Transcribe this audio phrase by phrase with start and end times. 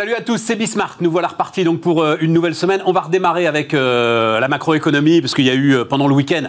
[0.00, 0.96] Salut à tous, c'est Bismart.
[1.02, 2.80] Nous voilà repartis donc pour euh, une nouvelle semaine.
[2.86, 6.14] On va redémarrer avec euh, la macroéconomie parce qu'il y a eu euh, pendant le
[6.14, 6.44] week-end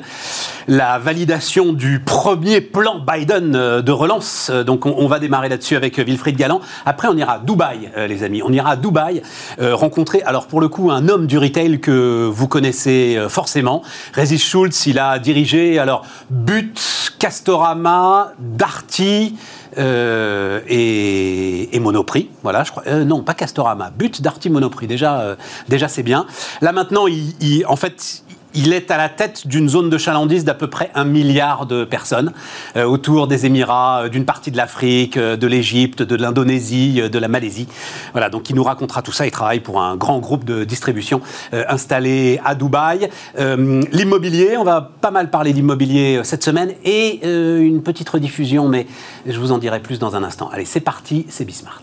[0.70, 4.49] la validation du premier plan Biden de relance.
[4.52, 6.61] Donc on, va démarrer là-dessus avec Wilfried Galland.
[6.85, 8.41] Après on ira à Dubaï, les amis.
[8.41, 9.21] On ira à Dubaï
[9.59, 13.81] rencontrer alors pour le coup un homme du retail que vous connaissez forcément,
[14.13, 14.86] Régis Schultz.
[14.86, 19.35] Il a dirigé alors But, Castorama, Darty.
[19.77, 22.29] Euh, et, Monoprix.
[22.43, 22.71] Voilà, je.
[22.88, 23.91] Euh, non, pas Castorama.
[23.91, 24.88] But d'Arty Monoprix.
[24.88, 25.35] Déjà, euh,
[25.67, 26.27] déjà c'est bien.
[26.62, 28.23] Là maintenant, il, en fait,
[28.54, 31.84] il est à la tête d'une zone de chalandise d'à peu près un milliard de
[31.84, 32.34] personnes
[32.76, 37.20] euh, autour des Émirats, euh, d'une partie de l'Afrique, euh, de l'Égypte, de l'Indonésie, de
[37.20, 37.68] la Malaisie.
[38.12, 39.26] Voilà, donc il nous racontera tout ça.
[39.26, 43.10] Il travaille pour un grand groupe de distribution installé à Dubaï.
[43.38, 48.88] L'immobilier, on va pas mal parler d'immobilier cette semaine et une petite rediffusion, mais
[49.26, 50.49] je vous en dirai plus dans un instant.
[50.52, 51.82] Allez, c'est parti, c'est Bismart.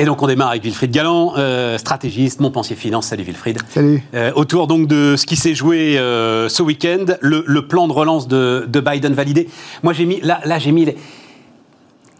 [0.00, 3.08] Et donc on démarre avec Wilfried Galland, euh, stratégiste, Montpensier Finance.
[3.08, 3.58] Salut Wilfried.
[3.68, 4.00] Salut.
[4.14, 8.28] Euh, autour donc de ce qui s'est joué euh, ce week-end, le, plan de relance
[8.28, 9.48] de, Biden validé.
[9.82, 10.94] Moi j'ai mis, là, là j'ai mis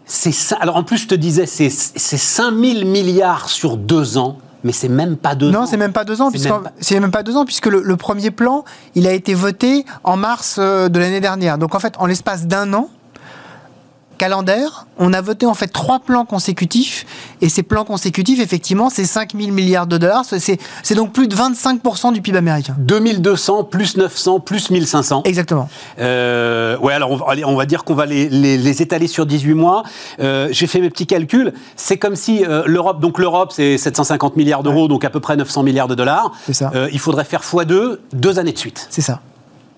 [0.05, 0.33] C'est.
[0.59, 4.89] Alors en plus je te disais, c'est 5 000 milliards sur deux ans mais c'est
[4.89, 5.61] même pas deux ans.
[5.61, 6.49] Non, c'est même pas deux ans, puisque
[6.81, 10.59] c'est même pas deux ans, puisque le, premier plan, il a été voté en mars
[10.59, 11.57] de l'année dernière.
[11.57, 12.89] Donc en fait, en l'espace d'un an,
[14.19, 17.05] calendaire, on a voté en fait trois plans consécutifs.
[17.41, 20.25] Et ces plans consécutifs, effectivement, c'est 5 000 milliards de dollars.
[20.25, 22.75] C'est donc plus de 25% du PIB américain.
[22.77, 25.23] 2200, plus 900, plus 1500.
[25.25, 25.69] Exactement.
[25.99, 29.83] Euh, ouais, alors on, va dire qu'on va les, étaler sur 18 mois.
[30.19, 31.53] Euh, j'ai fait mes petits calculs.
[31.75, 35.37] C'est comme si euh, l'Europe, donc l'Europe, c'est 750 milliards d'euros, donc à peu près
[35.37, 36.33] 900 milliards de dollars.
[36.45, 36.71] C'est ça.
[36.91, 38.85] il faudrait faire x2, deux années de suite.
[38.89, 39.21] C'est ça.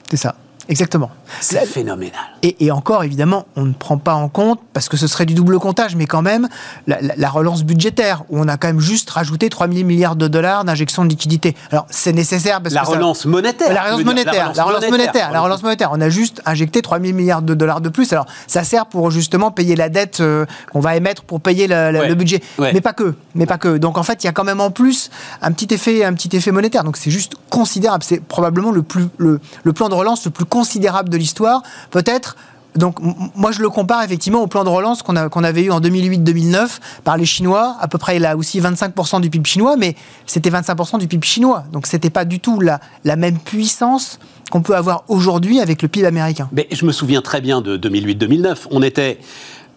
[0.09, 0.35] C'est ça.
[0.69, 1.11] Exactement.
[1.39, 2.19] C'est phénoménal.
[2.43, 5.59] Et, encore, évidemment, on ne prend pas en compte, parce que ce serait du double
[5.59, 6.47] comptage, mais quand même,
[6.87, 10.63] la, relance budgétaire, où on a quand même juste rajouté 3 000 milliards de dollars
[10.63, 11.55] d'injection de liquidité.
[11.71, 13.73] Alors, c'est nécessaire parce la relance monétaire.
[13.73, 14.53] La relance monétaire.
[14.55, 15.31] La relance monétaire.
[15.31, 15.89] La relance monétaire.
[15.93, 18.11] On a juste injecté 3 000 milliards de dollars de plus.
[18.13, 22.13] Alors, ça sert pour justement payer la dette euh, qu'on va émettre pour payer le,
[22.15, 22.41] budget.
[22.59, 23.15] Mais pas que.
[23.35, 23.77] Mais pas que.
[23.77, 25.09] Donc, en fait, il y a quand même en plus
[25.41, 26.83] un petit effet, un petit effet monétaire.
[26.83, 28.03] Donc, c'est juste considérable.
[28.03, 31.63] C'est probablement le, plus, le, le plan de relance le plus considérable de l'histoire.
[31.89, 32.35] Peut-être
[32.75, 32.99] donc
[33.35, 37.17] moi je le compare effectivement au plan de relance qu'on avait eu en 2008-2009 par
[37.17, 39.95] les Chinois, à peu près là aussi 25% du PIB chinois, mais
[40.25, 41.63] c'était 25% du PIB chinois.
[41.73, 44.19] Donc c'était pas du tout la, la même puissance
[44.51, 46.49] qu'on peut avoir aujourd'hui avec le PIB américain.
[46.51, 48.67] Mais je me souviens très bien de 2008-2009.
[48.71, 49.19] On était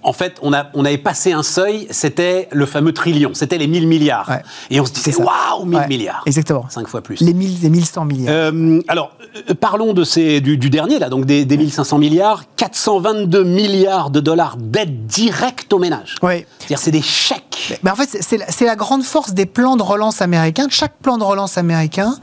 [0.04, 3.66] en fait, on, a, on avait passé un seuil, c'était le fameux trillion, c'était les
[3.66, 4.30] 1000 milliards.
[4.70, 6.22] Et on se disait, waouh, 1000 milliards.
[6.26, 6.66] Exactement.
[6.68, 7.20] Cinq fois plus.
[7.20, 8.34] Les 1000 et 1100 milliards.
[8.34, 9.12] Euh, alors,
[9.50, 12.44] euh, parlons de ces, du, dernier, là, donc des, des 1500 milliards.
[12.56, 16.16] 422 milliards de dollars d'aide directe aux ménages.
[16.22, 16.44] Oui.
[16.58, 17.78] C'est-à-dire, c'est des chèques.
[17.82, 20.66] Mais en fait, c'est la, la grande force des plans de relance américains.
[20.68, 22.16] Chaque plan de relance américain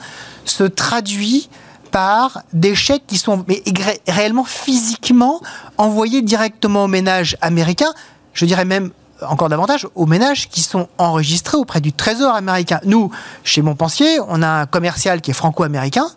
[0.46, 1.50] se traduit
[1.92, 3.64] par des chèques qui sont mais,
[4.08, 5.42] réellement physiquement
[5.78, 7.94] envoyés directement aux ménages américains,
[8.34, 8.92] je dirais même
[9.22, 12.80] encore davantage aux ménages qui sont enregistrés auprès du Trésor américain.
[12.86, 13.12] Nous,
[13.44, 16.08] chez Montpensier, on a un commercial qui est franco-américain,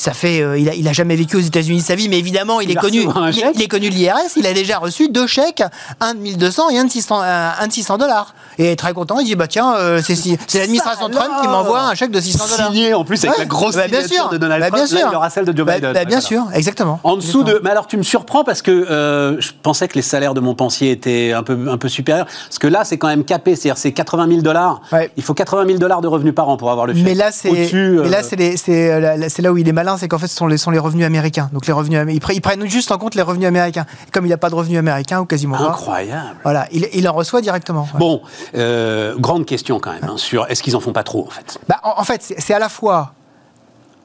[0.00, 2.18] ça fait, euh, il, a, il a jamais vécu aux États-Unis de sa vie, mais
[2.18, 3.06] évidemment, il, est connu,
[3.54, 4.32] il, est connu de l'IRS.
[4.36, 5.62] Il a déjà reçu deux chèques,
[6.00, 8.34] un de 1200 et un de 600, un de 600 dollars.
[8.60, 10.14] Et très content, il dit bah tiens, euh, c'est,
[10.58, 12.72] l'administration Trump qui m'envoie un chèque de 600 dollars.
[12.72, 14.28] Signé en plus avec la grosse bah, bien sûr.
[14.28, 14.80] de Donald bah, Trump.
[14.80, 15.06] Bien sûr.
[15.06, 15.92] Là, il aura celle de Joe bah, Biden.
[15.94, 17.00] Bah, bien sûr, exactement.
[17.02, 17.58] En dessous de.
[17.64, 20.90] Mais alors, tu me surprends parce que euh, je pensais que les salaires de Montpensier
[20.90, 22.26] étaient un peu, un peu supérieurs.
[22.26, 24.82] Parce que là, c'est quand même capé, c'est-à-dire c'est 80 000 dollars.
[25.16, 27.04] Il faut 80 000 dollars de revenus par an pour avoir le chèque.
[27.04, 30.28] Mais là, c'est, mais là, c'est, c'est, là où il est malin, c'est qu'en fait,
[30.28, 31.50] ce sont les sont les revenus américains.
[31.52, 33.86] Donc les revenus, ils, prennent juste en compte les revenus américains.
[34.12, 35.70] Comme il n'y a pas de revenus américains ou quasiment pas.
[35.70, 36.36] Incroyable.
[36.42, 37.88] Voilà, il, en reçoit directement.
[37.94, 38.22] Bon,
[38.54, 41.58] euh, grande question quand même hein, sur est-ce qu'ils en font pas trop en fait?
[41.68, 43.14] Bah, en, fait, c'est à la fois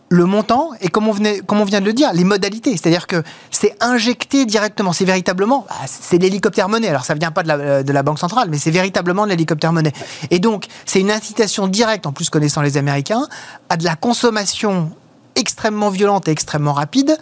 [0.09, 2.71] le montant et comme on, venait, comme on vient de le dire, les modalités.
[2.71, 4.93] C'est-à-dire que c'est injecté directement.
[4.93, 6.89] C'est véritablement, bah, c'est l'hélicoptère monnaie.
[6.89, 9.73] Alors ça ne vient pas de la, de la, Banque centrale, mais c'est véritablement l'hélicoptère
[9.73, 9.93] monnaie.
[10.29, 13.27] Et donc, c'est une incitation directe, en plus connaissant les Américains,
[13.69, 14.91] à de la consommation
[15.35, 17.17] extrêmement violente et extrêmement rapide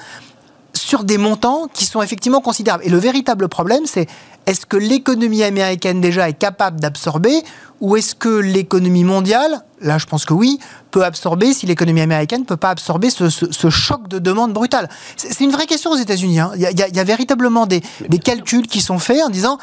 [0.74, 2.83] sur des montants qui sont effectivement considérables.
[2.86, 4.07] Et le véritable problème, c'est
[4.45, 7.44] est-ce que l'économie américaine déjà est capable d'absorber
[7.80, 10.60] ou est-ce que l'économie mondiale, là je pense que oui,
[10.92, 13.30] peut absorber si l'économie américaine ne peut pas absorber ce,
[13.69, 16.39] choc de demande brutale C'est une vraie question aux États-Unis.
[16.39, 16.51] Hein.
[16.56, 17.81] Il, y a véritablement des,
[18.24, 19.57] calculs qui sont faits en disant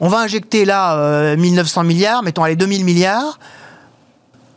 [0.00, 3.38] on va injecter là 1900 euh, milliards, mettons allez 2000 milliards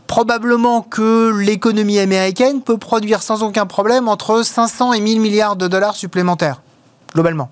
[0.10, 5.68] probablement que l'économie américaine peut produire sans aucun problème entre 500 et 1000 milliards de
[5.68, 6.62] dollars supplémentaires,
[7.14, 7.50] globalement.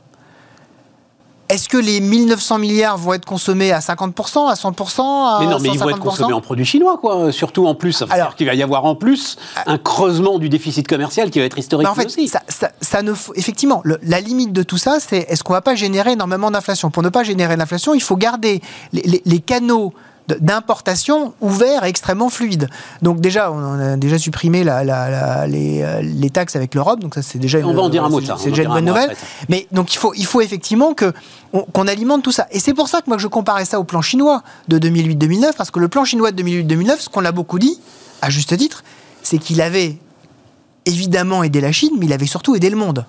[1.50, 5.60] est-ce que les 1900 milliards vont être consommés à 50%, à 100%, à Mais non,
[5.62, 6.02] mais ils vont être 150%?
[6.02, 7.32] consommés en produits chinois, quoi.
[7.32, 8.04] Surtout en plus.
[8.10, 9.38] Alors- qu'il va y avoir en plus
[9.68, 12.28] un creusement du déficit commercial qui va être historique Bah, en fait, aussi.
[12.28, 15.54] ça, ça- ça ne faut- effectivement, le- la limite de tout ça, c'est est-ce qu'on
[15.54, 16.90] va pas générer énormément d'inflation?
[16.90, 18.62] Pour ne pas générer d'inflation, il faut garder
[18.92, 19.94] les, les- les canaux
[20.40, 22.70] d'importation ouverts et extrêmement fluides.
[23.02, 27.00] Donc déjà, on a déjà supprimé la- la- la- les, euh, les taxes avec l'Europe,
[27.00, 28.50] donc ça c'est déjà On une, va en dire un mot de c'est- ça, c'est
[28.50, 29.16] déjà une un bonne mot nouvelle.
[29.50, 31.14] Mais donc il faut, il faut effectivement que
[31.74, 32.46] qu'on alimente tout ça.
[32.52, 35.72] Et c'est pour ça que moi je comparais ça au plan chinois de 2008-2009, parce
[35.72, 37.80] que le plan chinois de 2008-2009, ce qu'on a beaucoup dit,
[38.22, 38.84] à juste titre,
[39.24, 39.98] c'est qu'il avait
[40.86, 43.06] évidemment aidé la Chine, mais il avait surtout aidé le monde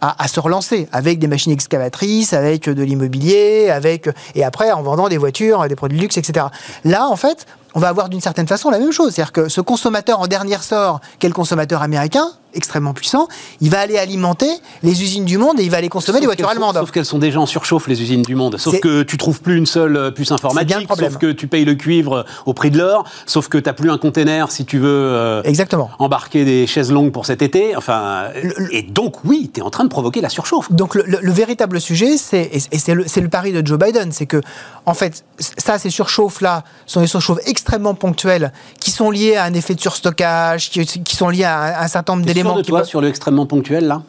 [0.00, 5.08] à, se relancer avec des machines excavatrices, avec de l'immobilier, avec et après en vendant
[5.08, 6.46] des voitures, des produits de luxe, etc.
[6.84, 9.60] Là, en fait, on va avoir d'une certaine façon la même chose, c'est-à-dire que ce
[9.60, 13.28] consommateur en dernier sort, quel consommateur américain extrêmement puissant,
[13.60, 14.48] il va aller alimenter
[14.82, 16.76] les usines du monde et il va aller consommer des Sauf voitures qu'elles sont- allemandes.
[16.76, 18.56] Sauf qu'elles sont déjà en surchauffe, les usines du monde.
[18.58, 21.10] Sauf que tu trouves plus une seule euh, puce bien informatique, problème.
[21.12, 23.90] sauf que tu payes le cuivre au prix de l'or, sauf que tu n'as plus
[23.90, 25.90] un container si tu veux euh, Exactement.
[25.98, 27.76] embarquer des chaises longues pour cet été.
[27.76, 28.24] Enfin,
[28.72, 30.70] et donc, oui, tu es en train de provoquer la surchauffe.
[30.72, 34.26] Donc le, le- le véritable sujet, c'est et c'est le, pari de Joe Biden, c'est
[34.26, 34.40] que
[34.86, 35.24] en fait,
[35.58, 39.74] ça, ces surchauffes là sont des surchauffes extrêmement ponctuelles qui sont liées à un effet
[39.74, 42.56] de surstockage, qui, qui sont liées à un, un certain nombre T'es sûr d'éléments.
[42.56, 44.02] de qui toi peuvent- sur le extrêmement ponctuel, là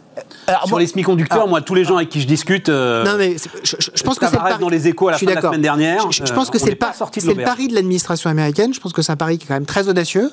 [0.48, 3.18] Alors, Sur les semi-conducteurs, alors- moi, tous les gens avec qui je discute, euh, Non
[3.18, 4.60] mais je, je- je pense que c'est le pari.
[4.60, 6.58] dans les échos à la fin de la semaine dernière, Je, je euh, pense que
[6.58, 8.74] on c'est le, pas sorti de le pari de l'administration américaine.
[8.74, 10.32] Je pense que c'est un pari qui est quand même très audacieux.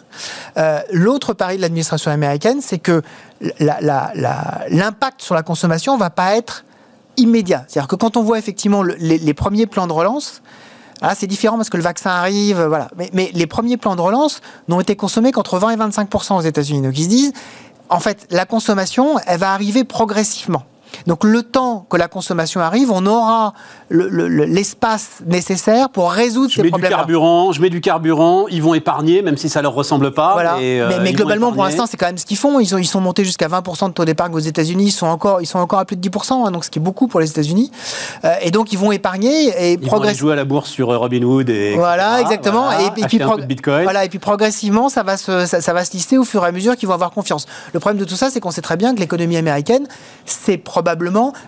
[0.56, 3.02] Euh, L'autre pari de l'administration américaine, c'est que
[4.70, 6.64] l'impact sur la consommation va pas être
[7.16, 7.64] immédiat.
[7.68, 10.42] C'est-à-dire que quand on voit effectivement le- les, les premiers plans de relance,
[11.02, 12.88] ah, c'est différent parce que le vaccin arrive, euh, voilà.
[12.96, 16.40] Mais, mais les premiers plans de relance n'ont été consommés qu'entre 20 et 25% aux
[16.40, 16.82] États-Unis.
[16.82, 17.32] Donc ils se disent,
[17.88, 20.64] en fait, la consommation, elle va arriver progressivement.
[21.06, 23.52] Donc le temps que la consommation arrive, on aura
[23.88, 26.90] le- le- le- l'espace nécessaire pour résoudre Je ces mets du problèmes.
[26.90, 30.32] carburant, je mets du carburant, ils vont épargner, même si ça leur ressemble pas.
[30.32, 30.56] Voilà.
[30.58, 32.58] mais, euh, mais, mais globalement, pour l'instant, c'est quand même ce qu'ils font.
[32.60, 34.86] Ils, ont, ils sont montés jusqu'à 20% de taux d'épargne aux États-Unis.
[34.86, 36.82] Ils sont encore, ils sont encore à plus de 10%, hein, donc ce qui est
[36.82, 37.70] beaucoup pour les États-unis.
[38.24, 40.18] Euh, et donc, ils vont épargner et Ils vont aller progressivement.
[40.28, 42.64] jouer à la bourse sur euh, Robinhood et Voilà, exactement.
[42.66, 43.82] Voilà, et, et puis acheter un prog- peu de Bitcoin.
[43.84, 46.48] Voilà, et puis progressivement, ça va se, ça, ça va se lister au fur et
[46.48, 47.46] à mesure qu'ils vont avoir confiance.
[47.72, 49.86] Le problème de tout ça, c'est qu'on sait très bien que l'économie américaine,
[50.24, 50.85] c'est probablement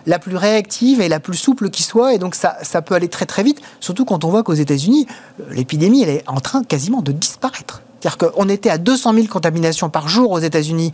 [0.05, 3.25] la plus réactive et la plus souple qui soit, et donc ça, peut aller très
[3.25, 3.61] très vite.
[3.79, 5.07] Surtout quand on voit qu'aux États-Unis,
[5.51, 7.81] l'épidémie, elle est en train quasiment de disparaître.
[7.99, 10.93] C'est-à-dire qu'on était à 200 000 contaminations par jour aux États-Unis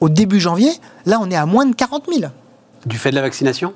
[0.00, 0.72] au début janvier.
[1.06, 2.30] Là, on est à moins de 40 000
[2.86, 3.74] Du fait de la vaccination?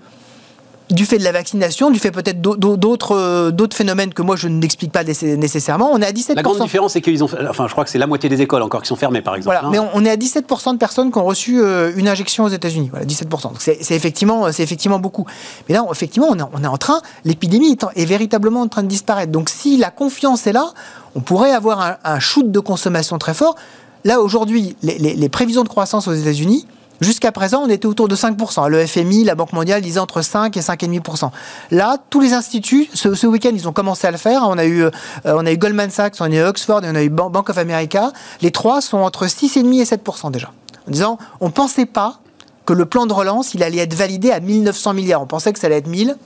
[0.91, 4.21] Du fait de la vaccination, du fait peut-être d'au- d'au- d'autres euh, d'autres phénomènes que
[4.21, 5.91] moi je n'explique pas nécess- nécessairement.
[5.93, 6.35] On est à 17%.
[6.37, 7.29] La grande différence, c'est qu'ils ont.
[7.49, 9.57] Enfin, je crois que c'est la moitié des écoles encore qui sont fermées, par exemple.
[9.61, 9.71] Voilà, hein.
[9.73, 12.89] mais on, est à 17% de personnes qui ont reçu euh, une injection aux États-Unis.
[12.91, 13.29] Voilà, 17%.
[13.45, 15.25] Donc c'est effectivement, c'est effectivement beaucoup.
[15.69, 18.69] Mais là, effectivement, on est, on est en train, l'épidémie est, en- est véritablement en
[18.69, 19.33] train de disparaître.
[19.33, 20.67] Donc si la confiance est là,
[21.15, 23.55] on pourrait avoir un, un shoot de consommation très fort.
[24.05, 26.67] Là, aujourd'hui, les, les- les prévisions de croissance aux États-Unis,
[27.01, 28.69] jusqu'à présent, on était autour de 5%.
[28.69, 31.31] Le FMI, la Banque mondiale disaient entre 5 et 5,5%.
[31.71, 34.43] Là, tous les instituts, ce, week-end, ils ont commencé à le faire.
[34.45, 34.91] On a eu, euh,
[35.25, 37.49] on a eu Goldman Sachs, on a eu Oxford et on a eu Ban- Bank
[37.51, 38.13] of America.
[38.41, 40.51] Les trois sont entre 6,5 et 7% déjà.
[40.87, 42.21] En disant, on ne pensait pas
[42.67, 45.23] que le plan de relance, il allait être validé à 1900 milliards.
[45.23, 46.17] On pensait que ça allait être 1000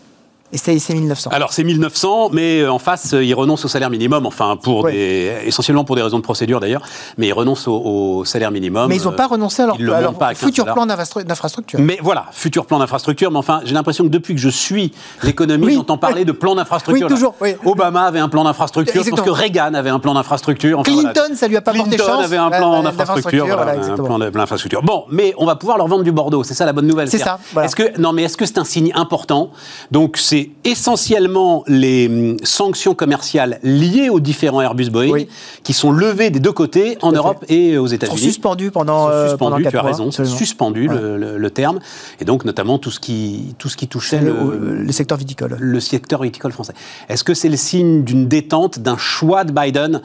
[0.52, 1.30] et c'est c'est 1900.
[1.32, 4.84] Alors c'est 1900, mais euh, en face, euh, ils renoncent au salaire minimum, enfin pour
[4.84, 4.92] Ouais.
[4.92, 6.82] des, essentiellement pour des raisons de procédure d'ailleurs,
[7.18, 8.88] mais ils renoncent au, au salaire minimum.
[8.88, 10.34] Mais ils n'ont euh, pas renoncé à leur, ils le à montent leur pas à
[10.34, 11.78] 15 futur plan d'infrastru- d'infrastructure.
[11.80, 13.30] Mais voilà, futur plan d'infrastructure.
[13.30, 15.74] Mais enfin, j'ai l'impression que depuis que je suis l'économie, Oui.
[15.74, 17.06] j'entends parler de plan d'infrastructure.
[17.08, 17.54] Oui, toujours, oui.
[17.64, 19.02] Obama avait un plan d'infrastructure.
[19.04, 20.78] Je pense que Reagan avait un plan d'infrastructure.
[20.78, 21.34] Enfin, Clinton, voilà.
[21.36, 22.24] ça lui a pas porté Clinton chance.
[22.24, 23.44] avait un Euh, plan euh, d'infrastructure.
[23.44, 24.82] d'infrastructure, voilà, voilà, un plan d'infrastructure.
[24.82, 26.42] Bon, mais on va pouvoir leur vendre du Bordeaux.
[26.44, 27.10] C'est ça la bonne nouvelle.
[27.10, 27.66] C'est ça, voilà.
[27.66, 29.50] Est-ce que non, mais est-ce que c'est un signe important?
[29.90, 35.28] Donc, c'est essentiellement les hum, sanctions commerciales liées aux différents Airbus Boeing Oui.
[35.64, 37.16] qui sont levées des deux côtés en fait.
[37.16, 40.94] Europe et aux États-Unis suspendus pendant, euh, suspendus, pendant tu as mois, raison, suspendu Ouais.
[40.94, 41.78] le, le- le terme,
[42.20, 45.56] et donc notamment tout ce qui, tout ce qui touchait Le, le, le secteur viticole.
[45.58, 46.74] le secteur viticole français.
[47.08, 50.00] Est-ce que c'est le signe d'une détente, d'un choix de Biden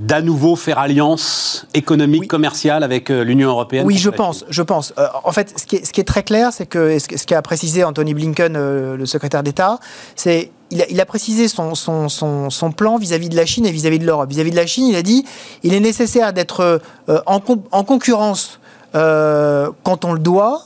[0.00, 2.28] d'à nouveau faire alliance économique, Oui.
[2.28, 4.94] commerciale avec euh, l'Union européenne Oui, je pense, je pense.
[4.98, 7.42] Euh, en fait, ce qui, est, ce qui est très clair, c'est que ce, qu'a
[7.42, 9.78] précisé Anthony Blinken, euh, le secrétaire d'État,
[10.16, 13.66] c'est il a, il a précisé son, son, son, son plan vis-à-vis de la Chine
[13.66, 14.30] et vis-à-vis de l'Europe.
[14.30, 15.24] Vis-à-vis de la Chine, il a dit
[15.62, 16.60] il est nécessaire d'être
[17.08, 17.40] euh, en,
[17.72, 18.58] en concurrence
[18.92, 20.64] quand on le doit,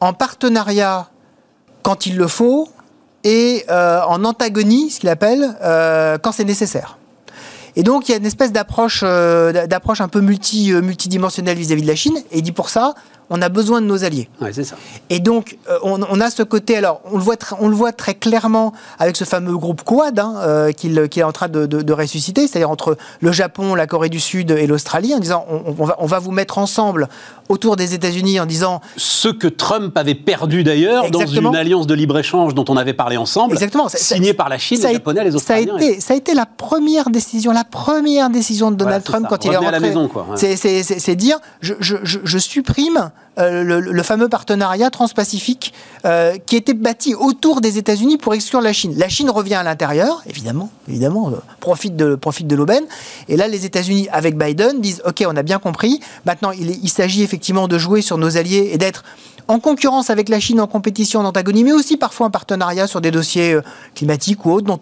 [0.00, 1.08] en partenariat
[1.82, 2.68] quand il le faut,
[3.22, 5.56] et en antagonie, ce qu'il appelle,
[6.22, 6.98] quand c'est nécessaire.
[7.76, 11.56] Et donc, il y a une espèce d'approche, euh, d'approche un peu multi, euh, multidimensionnelle
[11.58, 12.16] vis-à-vis de la Chine.
[12.30, 12.94] Et il dit pour ça,
[13.30, 14.28] on a besoin de nos alliés.
[14.40, 14.76] Ouais, c'est ça.
[15.10, 17.74] Et donc, euh, on, on a ce côté, alors, on le voit, tr- on le
[17.74, 21.66] voit très clairement avec ce fameux groupe Quad hein, qu'il qu'il est en train de,
[21.66, 25.46] de- de ressusciter, c'est-à-dire entre le Japon, la Corée du Sud et l'Australie, en disant
[25.48, 27.08] on, on va, on va vous mettre ensemble
[27.48, 31.94] autour des États-Unis en disant Ce que Trump avait perdu d'ailleurs dans une alliance de
[31.94, 33.88] libre-échange dont on avait parlé ensemble, Exactement.
[33.88, 35.76] Signée ça- par la Chine, les Japonais, les ça a, Australiens.
[35.76, 39.44] été, ça a été la première décision, la première décision de Donald Voilà, Trump quand
[39.44, 39.72] il est rentré.
[39.72, 40.36] la maison, quoi, ouais.
[40.56, 45.72] C'est- c'est dire, je, je- je- je supprime le, le fameux partenariat transpacifique
[46.04, 48.94] euh, qui était bâti autour des États-Unis pour exclure la Chine.
[48.96, 52.84] La Chine revient à l'intérieur, évidemment, évidemment, euh, profite de, profite de l'aubaine.
[53.28, 56.00] Et là, les États-Unis, avec Biden, disent OK, on a bien compris.
[56.26, 59.02] Maintenant, il, s'agit effectivement de jouer sur nos alliés et d'être
[59.48, 63.00] en concurrence avec la Chine, en compétition, en antagonie, mais aussi parfois en partenariat sur
[63.00, 63.62] des dossiers euh,
[63.94, 64.80] climatiques ou autres dont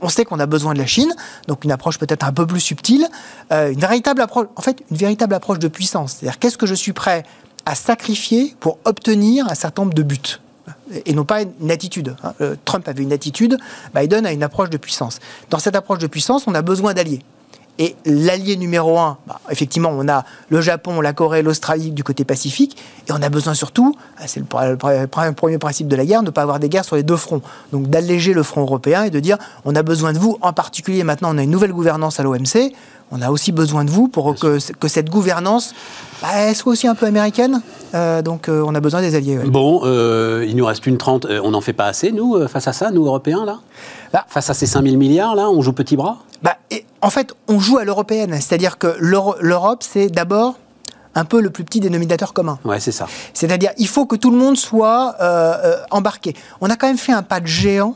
[0.00, 1.14] on, sait qu'on a besoin de la Chine.
[1.48, 3.06] Donc une approche peut-être un peu plus subtile,
[3.52, 6.16] euh, une véritable approche, en fait, une véritable approche de puissance.
[6.18, 7.24] C'est-à-dire qu'est-ce que je suis prêt
[7.66, 10.40] à sacrifier pour obtenir un certain nombre de buts
[11.04, 12.16] et non pas une attitude.
[12.22, 12.32] hein.
[12.40, 13.58] Euh, Trump avait une attitude,
[13.94, 15.18] Biden a une approche de puissance.
[15.50, 17.20] Dans cette approche de puissance, on a besoin d'alliés.
[17.78, 22.24] Et l'allié numéro un, bah, effectivement, on a le Japon, la Corée, l'Australie du côté
[22.24, 26.06] Pacifique, et on a besoin surtout, ah, c'est le, le pr- premier principe de la
[26.06, 27.42] guerre, ne pas avoir des guerres sur les deux fronts.
[27.72, 31.04] Donc d'alléger le front européen et de dire, on a besoin de vous, en particulier
[31.04, 32.72] maintenant, on a une nouvelle gouvernance à l'OMC,
[33.12, 35.74] on a aussi besoin de vous pour que, que cette gouvernance
[36.22, 37.60] bah, soit aussi un peu américaine.
[37.94, 39.38] Euh, donc euh, on a besoin des alliés.
[39.38, 39.44] ouais.
[39.44, 41.26] Bon, euh, il nous reste une trente.
[41.26, 43.58] On n'en fait pas assez, nous, face à ça, nous, Européens, là?
[44.12, 44.24] Bah.
[44.28, 46.18] Face à ces 5000 milliards, là, on joue petit bras?
[46.42, 50.54] Bah, et, en fait, on joue à l'européenne, c'est-à-dire que l'Euro- l'Europe, c'est d'abord
[51.14, 52.58] un peu le plus petit dénominateur commun.
[52.64, 53.06] Ouais, c'est ça.
[53.32, 55.16] C'est-à-dire, il faut que tout le monde soit
[55.90, 56.34] embarqué.
[56.60, 57.94] On a quand même fait un pas de géant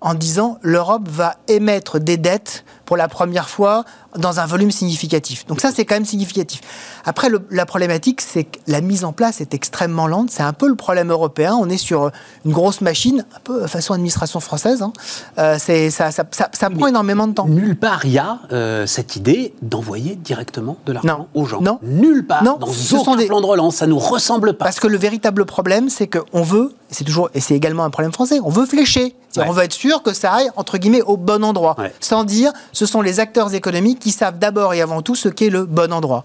[0.00, 3.86] en disant l'Europe va émettre des dettes pour la première fois
[4.18, 5.46] dans un volume significatif.
[5.46, 6.60] Donc ça, c'est quand même significatif.
[7.06, 10.28] Après, le- la problématique, c'est que la mise en place est extrêmement lente.
[10.30, 11.56] C'est un peu le problème européen.
[11.58, 12.10] On est sur
[12.44, 14.82] une grosse machine, un peu façon administration française.
[14.82, 14.92] hein.
[15.38, 17.46] Euh, c'est- ça, ça, ça- ça prend énormément de temps.
[17.48, 21.62] Nulle part, il y a euh, cette idée d'envoyer directement de l'argent aux gens.
[21.62, 21.78] Non.
[21.82, 22.44] Nulle part.
[22.44, 24.66] Non, Dans ce aucun sont des- plan de relance, ça nous ressemble pas.
[24.66, 27.90] Parce que le véritable problème, c'est qu'on veut, et c'est toujours, et c'est également un
[27.90, 29.16] problème français, on veut flécher.
[29.38, 29.44] Ouais.
[29.48, 31.74] On veut être sûr que ça aille, entre guillemets, au bon endroit.
[31.78, 31.90] Ouais.
[32.00, 35.50] Sans dire, ce sont les acteurs économiques qui savent d'abord et avant tout ce qu'est
[35.50, 36.24] le bon endroit.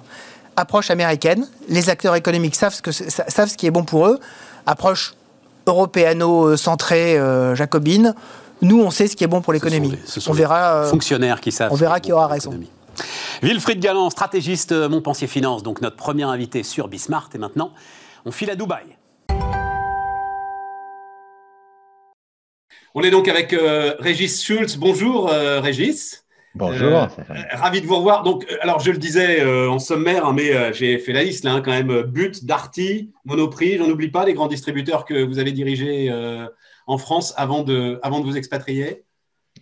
[0.56, 4.20] Approche américaine, les acteurs économiques savent ce, que savent ce qui est bon pour eux.
[4.66, 5.14] Approche
[5.68, 8.16] européano-centrée, euh, jacobine.
[8.62, 9.98] Nous, on sait ce qui est bon pour Ce l'économie.
[10.06, 10.74] ce On des verra.
[10.84, 11.72] euh, fonctionnaires qui savent.
[11.72, 12.50] on ce verra est qui bon aura pour raison.
[12.52, 12.72] l'économie.
[13.44, 17.30] Wilfried Galland, stratégiste euh, Montpensier Finance, donc notre premier invité sur Bismart.
[17.36, 17.72] Et maintenant,
[18.26, 18.86] on file à Dubaï.
[22.96, 24.78] On est donc avec euh, Régis Schulz.
[24.78, 26.24] Bonjour euh, Régis.
[26.58, 26.88] Bonjour.
[26.90, 27.08] Euh,
[27.54, 28.24] Ravi de vous revoir.
[28.24, 31.24] Donc, euh, alors je le disais euh, en sommaire, hein, mais euh, j'ai fait la
[31.24, 32.02] liste là, hein, quand même.
[32.04, 36.48] But, Darty, Monoprix, j'en oublie pas les grands distributeurs que vous avez dirigés euh,
[36.88, 39.04] en France avant de, avant de vous expatrier.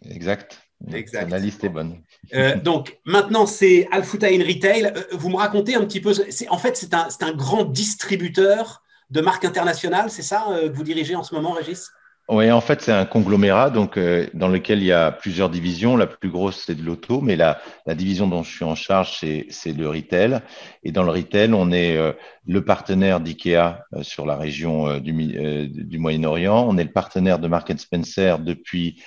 [0.09, 0.65] exact.
[0.93, 1.29] Exact.
[1.31, 2.01] La liste est bonne.
[2.33, 4.85] Euh, donc maintenant c'est Alfuta in Retail.
[4.85, 6.13] Euh, vous me racontez un petit peu.
[6.49, 11.15] En fait, c'est un, grand distributeur de marques internationales, c'est ça euh, que vous dirigez
[11.15, 11.91] en ce moment, Régis?
[12.27, 15.95] Oui, en fait, c'est un conglomérat donc euh, dans lequel il y a plusieurs divisions.
[15.95, 17.61] La plus grosse, c'est de l'auto, mais la,
[17.93, 20.41] division dont je suis en charge, c'est, le retail.
[20.83, 22.13] Et dans le retail, on est euh,
[22.47, 26.65] le partenaire d'IKEA euh, sur la région euh, euh, du Moyen-Orient.
[26.67, 29.01] On est le partenaire de Mark Spencer depuis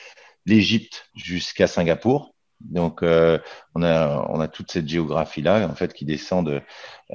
[0.47, 2.35] l'Égypte jusqu'à Singapour.
[2.61, 3.39] Donc, euh,
[3.75, 6.61] on a on a toute cette géographie là en fait qui descend de,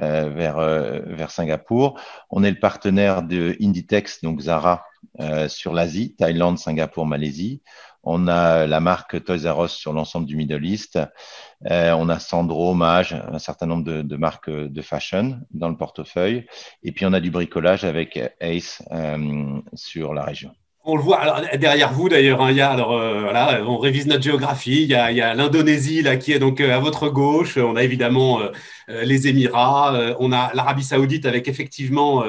[0.01, 1.99] euh, vers euh, vers Singapour.
[2.29, 4.85] On est le partenaire de Inditex donc Zara
[5.47, 7.61] sur l'Asie, Thaïlande, Singapour, Malaisie.
[8.03, 10.97] On a la marque Toys R Us sur l'ensemble du Middle East.
[11.69, 16.47] On a Sandro, Mage, un certain nombre de, marques de fashion dans le portefeuille.
[16.83, 18.81] Et puis on a du bricolage avec Ace
[19.75, 20.53] sur la région.
[20.85, 22.41] On le voit alors, derrière vous d'ailleurs.
[22.41, 24.81] hein, il y a alors euh, voilà, on révise notre géographie.
[24.83, 27.57] Il y a, l'Indonésie là qui est donc euh, à votre gauche.
[27.57, 30.15] On a évidemment euh, les Émirats.
[30.19, 32.23] on a l'Arabie Saoudite avec effectivement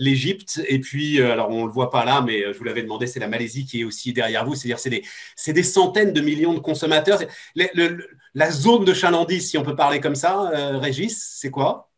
[0.00, 0.60] l'Égypte.
[0.66, 3.28] Et puis alors on le voit pas là, mais je vous l'avais demandé, c'est la
[3.28, 4.56] Malaisie qui est aussi derrière vous.
[4.56, 5.04] C'est-à-dire c'est des
[5.36, 7.18] c'est des centaines de millions de consommateurs.
[7.20, 11.50] C'est- le- le- la zone de chalandise, si on peut parler comme ça, Régis, c'est
[11.50, 11.90] quoi?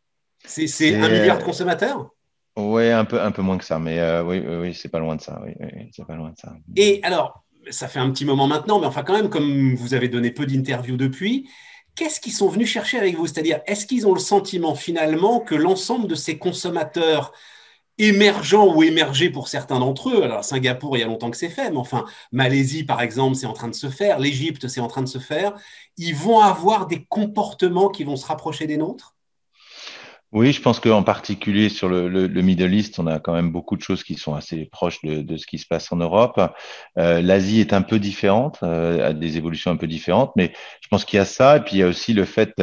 [0.45, 2.09] C'est- un milliard de consommateurs?
[2.57, 4.99] Ouais, un peu un peu moins que ça, mais euh, oui, oui, oui, c'est pas
[4.99, 5.41] loin de ça.
[5.43, 6.53] Oui, oui, c'est pas loin de ça.
[6.75, 10.09] Et alors, ça fait un petit moment maintenant, mais enfin quand même, comme vous avez
[10.09, 11.49] donné peu d'interviews depuis,
[11.95, 13.25] qu'est-ce qu'ils sont venus chercher avec vous?
[13.25, 17.31] C'est-à-dire, est-ce qu'ils ont le sentiment finalement que l'ensemble de ces consommateurs
[17.97, 21.49] émergents ou émergés pour certains d'entre eux, alors Singapour, il y a longtemps que c'est
[21.49, 24.87] fait, mais enfin, Malaisie, par exemple, c'est en train de se faire, l'Égypte, c'est en
[24.87, 25.53] train de se faire,
[25.97, 29.15] ils vont avoir des comportements qui vont se rapprocher des nôtres?
[30.33, 33.75] Oui, je pense qu'en particulier sur le, le, Middle East, on a quand même beaucoup
[33.75, 36.39] de choses qui sont assez proches de, ce qui se passe en Europe.
[36.97, 40.87] Euh, L'Asie est un peu différente, euh, a des évolutions un peu différentes, mais je
[40.87, 41.57] pense qu'il y a ça.
[41.57, 42.53] Et puis il y a aussi le fait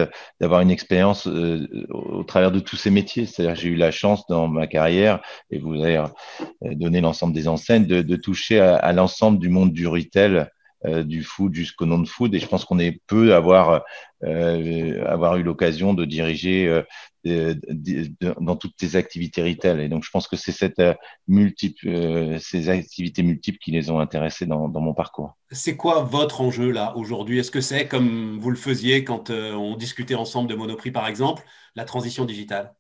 [0.41, 3.27] d'avoir une expérience euh, au travers de tous ces métiers.
[3.27, 5.21] C'est-à-dire j'ai eu la chance dans ma carrière,
[5.51, 6.03] et vous avez
[6.63, 10.47] donné l'ensemble des enseignes, de, de toucher à, à l'ensemble du monde du retail
[10.85, 12.33] euh, du food jusqu'au non-food.
[12.37, 13.83] Et je pense qu'on est peu à avoir,
[14.23, 16.85] euh, eu l'occasion de diriger
[17.27, 17.55] euh,
[18.41, 19.81] dans toutes ces activités retail.
[19.81, 20.81] Et donc, je pense que c'est cette
[21.27, 25.37] multiple, ces activités multiples qui les ont intéressés dans, dans mon parcours.
[25.51, 27.41] C'est quoi votre enjeu là aujourd'hui?
[27.41, 31.43] Est-ce que c'est comme vous le faisiez quand on discutait ensemble de Monoprix, par exemple,
[31.75, 32.73] la transition digitale?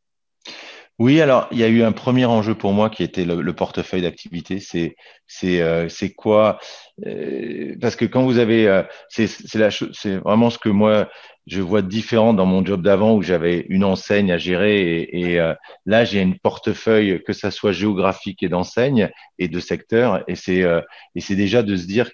[0.99, 4.02] Oui, alors il y a eu un premier enjeu pour moi qui était le, portefeuille
[4.02, 4.59] d'activité.
[4.59, 4.97] C'est
[5.28, 6.59] c'est euh, c'est quoi
[7.07, 11.09] euh, Parce que quand vous avez euh, c'est c'est la c'est vraiment ce que moi
[11.49, 15.40] je vois différent dans mon job d'avant où j'avais une enseigne à gérer et, et
[15.40, 15.55] euh,
[15.87, 20.23] là j'ai une portefeuille que ça soit géographique et d'enseigne et de secteur.
[20.28, 20.83] Et c'est euh,
[21.14, 22.11] et c'est déjà de se dire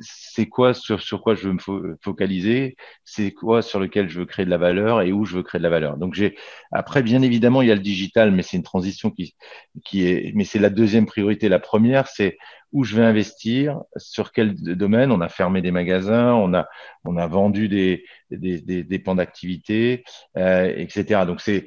[0.00, 4.26] c'est quoi sur sur quoi je veux me focaliser c'est quoi sur lequel je veux
[4.26, 5.98] créer de la valeur et où je veux créer de la valeur.
[5.98, 6.36] Donc j'ai
[6.72, 9.36] après bien évidemment il y a le digital mais c'est une transition qui
[9.84, 11.50] qui est mais c'est la deuxième priorité.
[11.50, 12.38] La première c'est
[12.72, 15.10] où je vais investir, sur quel domaine.
[15.10, 16.68] On a fermé des magasins, on a,
[17.04, 20.04] on a vendu des, des, des, des pans d'activité,
[20.36, 21.22] euh, etc.
[21.26, 21.66] Donc, c'est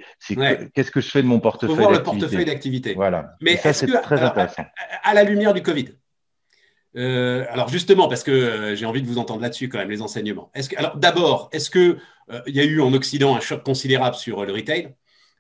[0.74, 2.94] qu'est-ce que je fais de mon portefeuille d'activité voir le portefeuille d'activité.
[2.94, 3.36] Voilà.
[3.42, 4.66] Mais ça, c'est très intéressant.
[5.04, 5.90] À, la lumière du Covid,
[6.96, 10.02] euh, alors justement, parce que euh, j'ai envie de vous entendre là-dessus quand même, les
[10.02, 10.52] enseignements.
[10.54, 11.98] Est-ce que, alors d'abord, est-ce qu'il
[12.32, 14.94] euh, il y a eu en Occident un choc considérable sur le retail?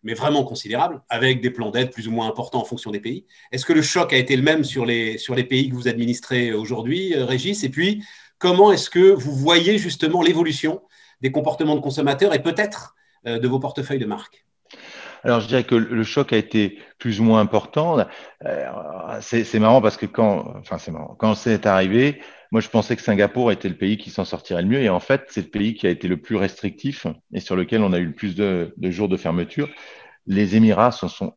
[0.03, 3.25] Mais vraiment considérable, avec des plans d'aide plus ou moins importants en fonction des pays.
[3.51, 5.87] Est-ce que le choc a été le même sur les, sur les pays que vous
[5.87, 7.63] administrez aujourd'hui, euh, Régis?
[7.63, 8.03] Et puis,
[8.37, 10.81] comment est-ce que vous voyez justement l'évolution
[11.21, 12.95] des comportements de consommateurs et peut-être
[13.25, 14.45] euh, de vos portefeuilles de marque?
[15.23, 18.05] Alors, je dirais que le choc a été plus ou moins important.
[18.45, 21.15] Euh, c'est marrant parce que quand, enfin, c'est marrant.
[21.17, 22.21] Quand c'est arrivé,
[22.53, 24.81] moi, je pensais que Singapour était le pays qui s'en sortirait le mieux.
[24.83, 27.81] Et en fait, c'est le pays qui a été le plus restrictif et sur lequel
[27.81, 29.67] on a eu le plus de, jours de fermeture.
[30.27, 31.33] Les Émirats se sont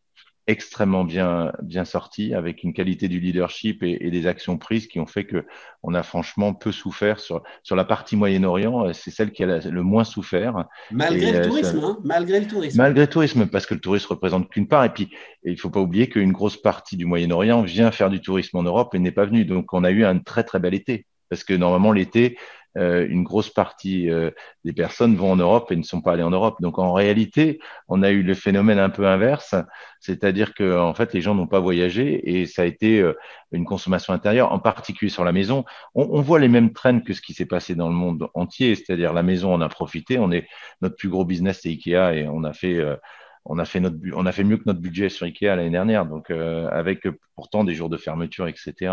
[0.46, 5.06] extrêmement bien, bien sorti avec une qualité du leadership et, des actions prises qui ont
[5.06, 5.44] fait que
[5.82, 8.92] on a franchement peu souffert sur, sur la partie Moyen-Orient.
[8.92, 10.64] C'est celle qui a le moins souffert.
[10.90, 12.78] Malgré le euh, tourisme, hein malgré le tourisme.
[12.78, 14.84] Malgré le tourisme, parce que le tourisme représente qu'une part.
[14.84, 15.10] Et puis,
[15.44, 18.62] il il faut pas oublier qu'une grosse partie du Moyen-Orient vient faire du tourisme en
[18.62, 19.44] Europe et n'est pas venue.
[19.44, 21.06] Donc, on a eu un très, très bel été.
[21.28, 22.36] Parce que normalement, l'été,
[22.76, 24.30] euh, une grosse partie euh,
[24.64, 26.60] des personnes vont en Europe et ne sont pas allées en Europe.
[26.60, 27.58] Donc en réalité,
[27.88, 29.54] on a eu le phénomène un peu inverse,
[30.00, 33.14] c'est-à-dire que en fait les gens n'ont pas voyagé et ça a été euh,
[33.52, 35.64] une consommation intérieure, en particulier sur la maison.
[35.94, 38.74] On, on voit les mêmes trends que ce qui s'est passé dans le monde entier,
[38.74, 40.18] c'est-à-dire la maison, on a profité.
[40.18, 40.46] On est
[40.82, 42.80] notre plus gros business, c'est Ikea et on a fait
[43.48, 46.06] on a fait notre on a fait mieux que notre budget sur Ikea l'année dernière,
[46.06, 48.92] donc euh, avec pourtant des jours de fermeture, etc.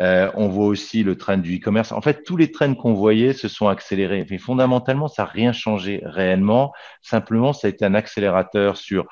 [0.00, 1.92] Euh, on voit aussi le train du e-commerce.
[1.92, 4.26] En fait, tous les trains qu'on voyait se sont accélérés.
[4.30, 6.72] Mais fondamentalement, ça n'a rien changé réellement.
[7.02, 9.06] Simplement, ça a été un accélérateur sur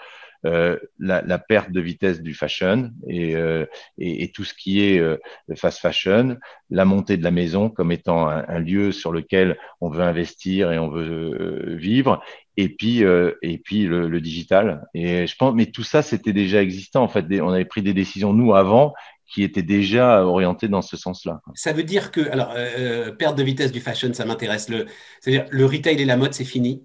[0.46, 3.64] euh, la, la, perte de vitesse du fashion et, euh,
[3.98, 5.16] et, tout ce qui est euh,
[5.56, 6.36] fast fashion,
[6.70, 10.70] la montée de la maison comme étant un, un, lieu sur lequel on veut investir
[10.70, 12.22] et on veut vivre,
[12.56, 13.02] et puis
[13.42, 14.86] et puis le, le, digital.
[14.94, 17.24] Et je pense, mais tout ça c'était déjà existant en fait.
[17.40, 18.94] On avait pris des décisions nous avant
[19.26, 21.40] qui étaient déjà orientées dans ce sens-là.
[21.54, 24.68] Ça veut dire que alors euh, perte de vitesse du fashion, ça m'intéresse.
[24.68, 24.86] Le
[25.20, 26.84] c'est-à-dire le retail et la mode, c'est fini.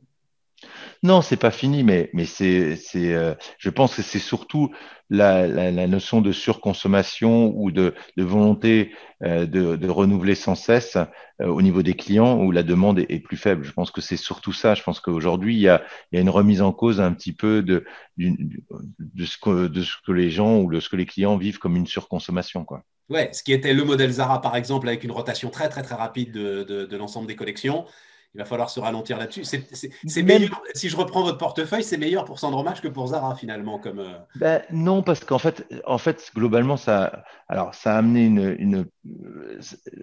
[1.04, 4.70] Non, c'est pas fini, mais, c'est, c'est, euh, je pense que c'est surtout
[5.10, 10.98] la, la, notion de surconsommation ou de, volonté euh, de, renouveler sans cesse
[11.42, 13.64] euh, au niveau des clients où la demande est, plus faible.
[13.64, 14.76] Je pense que c'est surtout ça.
[14.76, 17.84] Je pense qu'aujourd'hui, il y a, une remise en cause un petit peu de,
[18.20, 22.64] ce que, les gens ou de ce que les clients vivent comme une surconsommation.
[22.64, 22.84] Quoi.
[23.10, 26.32] Ce qui était le modèle Zara, par exemple, avec une rotation très, très, très rapide
[26.32, 27.86] de, de, de l'ensemble des collections
[28.34, 29.44] il va falloir se ralentir là-dessus.
[29.44, 33.78] C'est meilleur, si je reprends votre portefeuille, c'est meilleur pour Sandromatch que pour Zara finalement.
[33.78, 34.17] Comme, euh.
[34.36, 38.86] ben, non, parce qu'en fait, en fait, globalement, ça, alors, ça a amené une, une...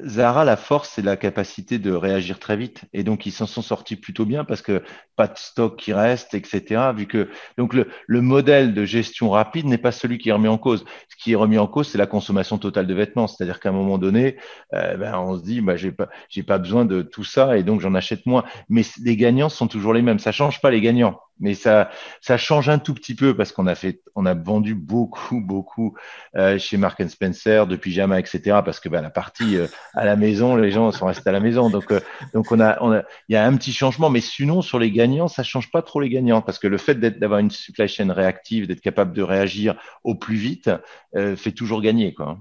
[0.05, 2.83] Zara, la force, c'est la capacité de réagir très vite.
[2.93, 4.83] Et donc, ils s'en sont sortis plutôt bien parce que
[5.17, 6.91] pas de stock qui reste, etc.
[6.95, 10.49] Vu que, donc, le, le modèle de gestion rapide n'est pas celui qui est remis
[10.49, 10.85] en cause.
[11.09, 13.27] Ce qui est remis en cause, c'est la consommation totale de vêtements.
[13.27, 14.37] C'est-à-dire qu'à un moment donné,
[14.75, 17.63] euh, ben, on se dit, ben, j'ai pas, j'ai pas besoin de tout ça et
[17.63, 18.45] donc j'en achète moins.
[18.69, 20.19] Mais les gagnants sont toujours les mêmes.
[20.19, 23.67] Ça change pas les gagnants mais ça, ça change un tout petit peu parce qu'on
[23.67, 25.97] a fait, on a vendu beaucoup, beaucoup
[26.37, 28.61] euh, chez Mark Spencer de pyjama, etc.
[28.65, 31.41] Parce que ben, la partie euh, à la maison, les gens sont restés à la
[31.41, 32.01] maison, donc euh,
[32.35, 34.91] donc on a, on a, il y a un petit changement, mais sinon sur les
[34.91, 38.13] gagnants, ça change pas trop les gagnants parce que le fait d'avoir une supply chain
[38.13, 40.71] réactive, d'être capable de réagir au plus vite,
[41.15, 42.39] fait toujours gagner, quoi.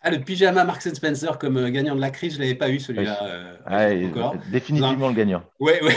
[0.00, 2.70] Ah, le pyjama Marks Spencer comme euh, gagnant de la crise, je ne l'avais pas
[2.70, 3.18] eu celui-là.
[3.24, 5.42] Euh, ah, définitivement le gagnant.
[5.58, 5.92] Oui, oui.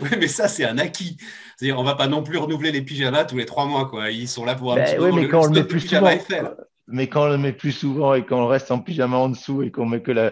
[0.20, 1.16] mais ça, c'est un acquis.
[1.56, 3.86] C'est-à-dire, on ne va pas non plus renouveler les pyjamas tous les trois mois.
[3.86, 4.10] Quoi.
[4.10, 6.10] Ils sont là pour un ben, petit mais quand on le met plus souvent,
[6.86, 9.72] Mais quand on le met plus souvent et qu'on reste en pyjama en dessous et
[9.72, 10.30] qu'on met que la,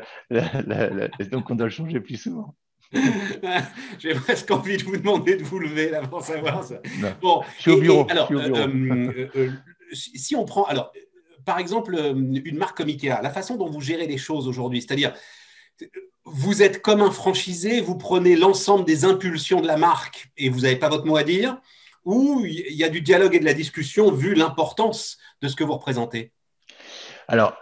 [1.32, 2.54] Donc, on doit le changer plus souvent.
[3.98, 6.76] J'ai presque envie de vous demander de vous lever là pour savoir ça.
[7.20, 8.06] Bon, je suis au bureau.
[8.08, 9.50] alors, euh,
[9.92, 10.64] si on prend.
[10.64, 10.92] Alors,
[11.46, 14.82] par exemple, euh, une marque comme Ikea, la façon dont vous gérez les choses aujourd'hui,
[14.82, 15.14] c'est-à-dire,
[16.24, 20.60] vous êtes comme un franchisé, vous prenez l'ensemble des impulsions de la marque et vous
[20.60, 21.56] n'avez pas votre mot à dire,
[22.04, 25.64] ou il y a du dialogue et de la discussion vu l'importance de ce que
[25.64, 26.32] vous représentez?
[27.28, 27.58] Alors,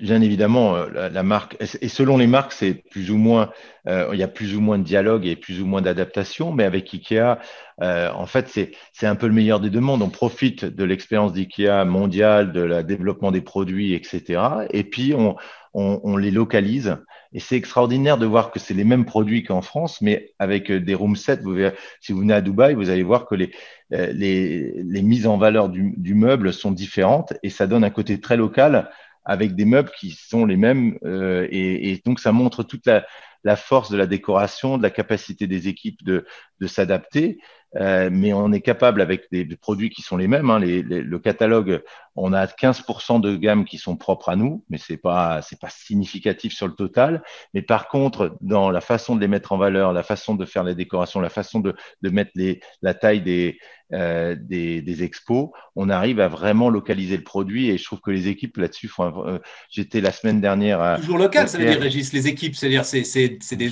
[0.00, 3.50] bien évidemment, euh, la, marque, et selon les marques, c'est plus ou moins,
[3.86, 6.64] euh, il y a plus ou moins de dialogue et plus ou moins d'adaptation, mais
[6.64, 7.38] avec Ikea,
[7.80, 8.48] euh, en fait,
[8.92, 10.02] c'est un peu le meilleur des deux mondes.
[10.02, 14.40] On profite de l'expérience d'Ikea mondiale, de la développement des produits, etc.
[14.70, 15.36] Et puis, on,
[15.74, 16.96] on, les localise.
[17.32, 20.94] Et c'est extraordinaire de voir que c'est les mêmes produits qu'en France, mais avec des
[20.94, 21.40] room sets.
[21.42, 23.52] Vous verrez, si vous venez à Dubaï, vous allez voir que les,
[23.90, 28.20] les, les mises en valeur du, du, meuble sont différentes et ça donne un côté
[28.20, 28.90] très local
[29.24, 30.98] avec des meubles qui sont les mêmes.
[31.04, 33.04] Euh, et, et, donc, ça montre toute la,
[33.44, 36.26] la, force de la décoration, de la capacité des équipes de,
[36.60, 37.38] de s'adapter.
[37.76, 40.50] Euh, mais on est capable avec des, produits qui sont les mêmes.
[40.50, 41.82] Hein, les, le catalogue,
[42.16, 45.70] on a 15% de gamme qui sont propres à nous, mais c'est pas c'est pas
[45.70, 47.22] significatif sur le total.
[47.54, 50.64] Mais par contre, dans la façon de les mettre en valeur, la façon de faire
[50.64, 53.58] les décorations, la façon de, de mettre les, la taille des,
[53.94, 57.70] euh, des, des, expos, on arrive à vraiment localiser le produit.
[57.70, 59.26] Et je trouve que les équipes là-dessus font.
[59.26, 59.38] Euh,
[59.70, 63.31] j'étais la semaine dernière à toujours local, ça veut dire Régis, les équipes, c'est-à-dire c'est
[63.40, 63.70] c'est des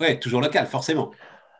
[0.00, 1.10] ouais toujours local forcément.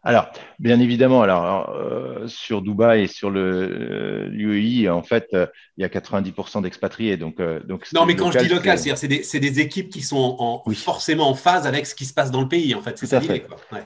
[0.04, 5.82] Alors, bien évidemment, alors euh, sur Dubaï et sur le l'UEI, en fait, euh, il
[5.82, 7.16] y a 90% d'expatriés.
[7.16, 10.02] Donc, euh, donc non, mais quand je dis local, c'est-à-dire c'est des, des, équipes qui
[10.02, 12.98] sont en, forcément en phase avec ce qui se passe dans le pays, en fait.
[12.98, 13.20] C'est ça.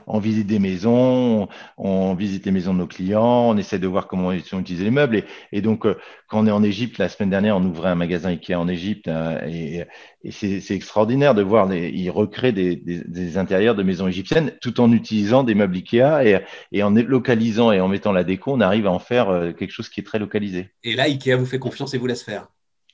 [0.07, 4.07] On visite des maisons, on, visite les maisons de nos clients, on essaie de voir
[4.07, 5.17] comment ils sont utilisés les meubles.
[5.17, 5.85] Et, et donc,
[6.27, 9.07] quand on est en Égypte, la semaine dernière, on ouvrait un magasin Ikea en Égypte
[9.07, 9.85] hein, et,
[10.23, 14.51] et c'est extraordinaire de voir, les, ils recréent des, des, des, intérieurs de maisons égyptiennes
[14.61, 16.39] tout en utilisant des meubles Ikea et,
[16.71, 19.71] et, en localisant et en mettant la déco, on arrive à en faire euh, quelque
[19.71, 20.69] chose qui est très localisé.
[20.83, 22.47] Et là, Ikea vous fait confiance et vous laisse faire.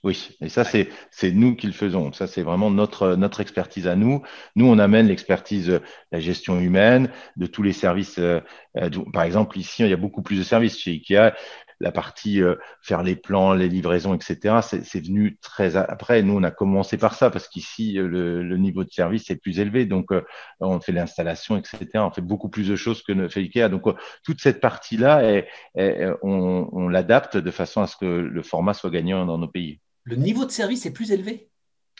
[0.03, 2.11] Oui, et ça, c'est c'est nous qui le faisons.
[2.11, 4.21] Ça, c'est vraiment notre, notre expertise à nous.
[4.57, 5.79] Nous, on amène l'expertise,
[6.11, 8.19] la gestion humaine, de tous les services.
[8.19, 8.41] Euh,
[8.77, 11.33] euh, par exemple, ici, il y a beaucoup plus de services chez Ikea
[11.83, 14.59] la partie euh, faire les plans, les livraisons, etc.
[14.61, 16.23] C'est venu très après.
[16.23, 19.59] Nous, on a commencé par ça parce qu'ici, euh, le, niveau de service est plus
[19.59, 19.85] élevé.
[19.85, 20.23] Donc, euh,
[20.61, 21.87] on fait l'installation, etc.
[21.95, 23.69] On fait beaucoup plus de choses que ne fait Ikea.
[23.69, 23.83] Donc,
[24.23, 25.43] toute cette partie-là,
[26.23, 29.79] on, l'adapte de façon à ce que le format soit gagnant dans nos pays.
[30.03, 31.49] Le niveau de service est plus élevé?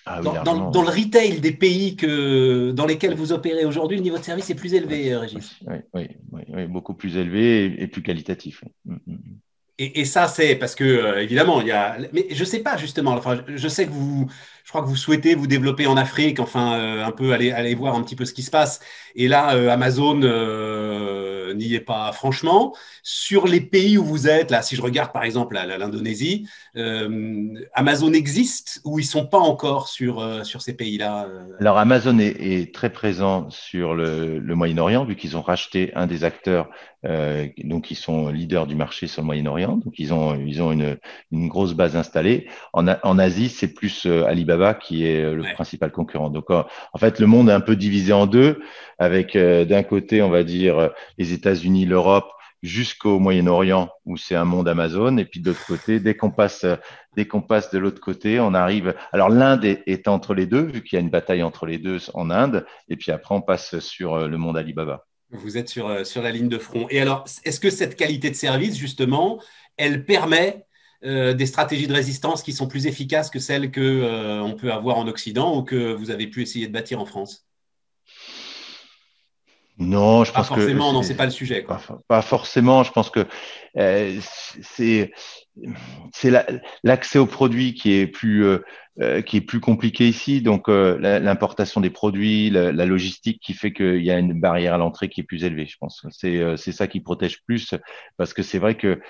[0.05, 4.23] Ah dans, le retail des pays que, dans lesquels vous opérez aujourd'hui, le niveau de
[4.23, 5.57] service est plus élevé, Régis?
[5.93, 6.07] Oui,
[6.49, 8.65] oui, beaucoup plus élevé et, plus qualitatif.
[8.83, 9.17] Mm, mm,
[9.79, 11.97] Et, ça, c'est parce que, euh, évidemment, il y a.
[12.13, 13.13] Mais je ne sais pas, justement.
[13.13, 14.29] Enfin, je sais que vous,
[14.63, 17.73] je crois que vous souhaitez vous développer en Afrique, enfin, euh, un peu aller, aller
[17.73, 18.81] voir un petit peu ce qui se passe.
[19.15, 20.17] Et là, euh, Amazon
[21.55, 22.75] n'y est pas franchement.
[23.01, 26.47] Sur les pays où vous êtes, là, si je regarde par exemple l'Indonésie,
[27.73, 31.27] Amazon existe ou ils sont pas encore sur, sur ces pays-là
[31.59, 36.69] Alors, Amazon est, très présent sur le Moyen-Orient, vu qu'ils ont racheté un des acteurs
[37.05, 40.71] euh, donc ils sont leaders du marché sur le Moyen-Orient, donc ils ont ils ont
[40.71, 40.97] une,
[41.31, 42.47] une grosse base installée.
[42.71, 46.29] En, en Asie, c'est plus euh, Alibaba qui est euh, le principal concurrent.
[46.29, 46.65] Donc en,
[46.97, 48.61] fait, le monde est un peu divisé en deux,
[48.99, 52.29] avec d'un côté, on va dire les États-Unis, l'Europe,
[52.61, 56.65] jusqu'au Moyen-Orient où c'est un monde Amazon, et puis de l'autre côté, dès qu'on passe
[57.15, 58.95] dès qu'on passe de l'autre côté, on arrive.
[59.11, 61.77] Alors l'Inde est, est, entre les deux, vu qu'il y a une bataille entre les
[61.77, 65.05] deux en Inde, et puis après on passe sur le monde Alibaba.
[65.33, 66.87] Vous êtes sur, euh, sur la ligne de front.
[66.89, 69.41] Et alors, est-ce que cette qualité de service, justement,
[69.77, 70.65] elle permet
[71.03, 74.97] euh, des stratégies de résistance qui sont plus efficaces que celles qu'on euh, peut avoir
[74.97, 77.47] en Occident ou que vous avez pu essayer de bâtir en France?
[79.79, 81.65] Non, je pense pas forcément, non, c'est pas le sujet.
[82.07, 82.83] Pas, forcément.
[82.83, 83.25] Je pense que
[83.75, 85.11] c'est
[86.83, 88.59] l'accès aux produits qui est plus
[89.01, 90.43] euh, qui est plus compliqué ici.
[90.43, 94.77] Donc, euh, l'importation des produits, la, logistique qui fait qu'il y a une barrière à
[94.77, 96.05] l'entrée qui est plus élevée, je pense.
[96.11, 97.73] C'est euh, ça qui protège plus
[98.17, 99.01] parce que c'est vrai que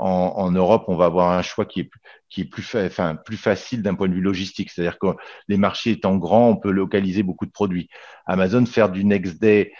[0.00, 1.90] en, Europe, on va avoir un choix qui est
[2.28, 4.70] qui est plus, enfin, plus facile d'un point de vue logistique.
[4.70, 5.06] C'est-à-dire que
[5.46, 7.88] les marchés étant grands, on peut localiser beaucoup de produits.
[8.26, 9.72] Amazon, faire du next day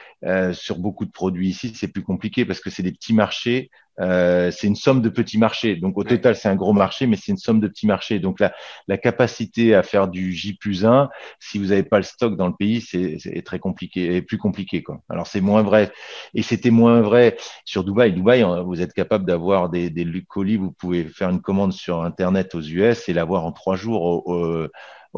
[0.53, 4.51] sur beaucoup de produits ici, c'est plus compliqué parce que c'est des petits marchés euh,
[4.51, 5.77] c'est une somme de petits marchés.
[5.77, 8.19] Donc au total, c'est un gros marché, mais c'est une somme de petits marchés.
[8.19, 8.53] Donc la,
[8.89, 11.09] la capacité à faire du J plus 1,
[11.41, 14.83] si vous n'avez pas le stock dans le pays, c'est très compliqué, et plus compliqué.
[14.83, 15.01] Quoi.
[15.09, 15.93] Alors c'est moins vrai.
[16.35, 18.13] Et c'était moins vrai sur Dubaï.
[18.13, 22.55] Dubaï, vous êtes capable d'avoir des, des colis, vous pouvez faire une commande sur Internet
[22.55, 24.69] aux US et l'avoir en trois jours au, au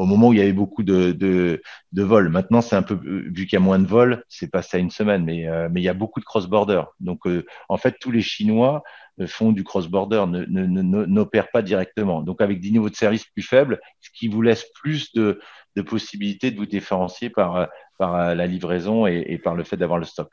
[0.07, 1.61] moment où il y avait beaucoup de, de,
[1.93, 2.29] de vols.
[2.29, 4.91] Maintenant, c'est un peu vu qu'il y a moins de vols, c'est passé à une
[4.91, 6.83] semaine, mais, euh, mais il y a beaucoup de cross-border.
[7.01, 8.83] Donc, euh, en fait, tous les Chinois
[9.21, 12.23] euh, font du cross-border, n'opèrent pas directement.
[12.23, 15.41] Donc, avec des niveaux de service plus faibles, ce qui vous laisse plus de,
[15.77, 20.05] de possibilités de vous différencier par, par la livraison et par le fait d'avoir le
[20.05, 20.31] stock.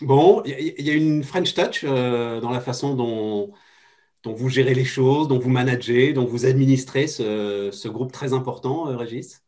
[0.00, 3.52] Bon, il y, a une French touch dans la façon dont
[4.22, 8.88] dont vous gérez les choses, dont vous managez, dont vous administrez ce, groupe très important,
[8.88, 9.42] euh, Régis?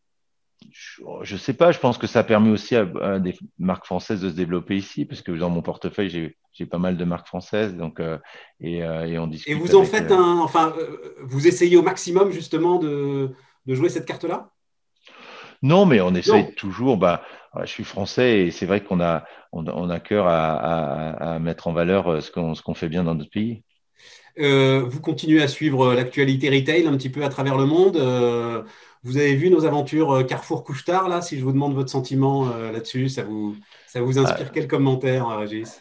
[1.23, 4.31] Je ne sais pas, je pense que ça permet aussi à, des marques françaises de
[4.31, 8.01] se développer ici, parce que dans mon portefeuille, j'ai pas mal de marques françaises, donc
[8.01, 8.19] euh,
[8.65, 9.53] euh, et, on discute.
[9.53, 10.75] Et vous en faites un, enfin,
[11.23, 13.31] vous essayez au maximum justement de,
[13.67, 14.51] jouer cette carte-là?
[15.63, 16.97] Non, mais on essaye toujours.
[16.97, 17.23] Bah,
[17.61, 22.23] je suis français et c'est vrai qu'on a, on, a cœur à, mettre en valeur
[22.23, 23.63] ce qu'on fait bien dans notre pays.
[24.39, 27.97] Euh, vous continuez à suivre l'actualité retail un petit peu à travers le monde.
[27.97, 28.63] Euh,
[29.03, 32.49] vous avez vu nos aventures euh, Carrefour Couchetard, là Si je vous demande votre sentiment
[32.49, 35.81] là-dessus, ça vous, ça vous inspire quel commentaire, Régis?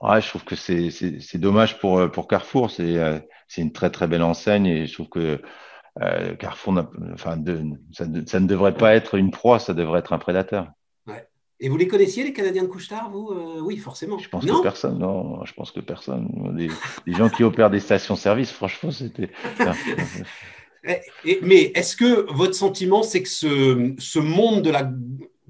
[0.00, 2.70] Ouais, Je trouve que c'est dommage pour, pour Carrefour.
[2.70, 5.40] C'est une très très belle enseigne et je trouve que
[6.38, 7.38] Carrefour, enfin,
[7.92, 10.68] ça, ça, ne devrait pas être une proie, ça devrait être un prédateur.
[11.64, 14.18] Et vous les connaissiez, les Canadiens de Couchetard, vous euh, Oui, forcément.
[14.18, 16.28] Je pense que personne, non, je pense que personne.
[16.56, 16.68] Des,
[17.12, 19.30] gens qui opèrent des stations-service, franchement, c'était.
[21.42, 24.90] mais est-ce que votre sentiment, c'est que ce, ce, monde de la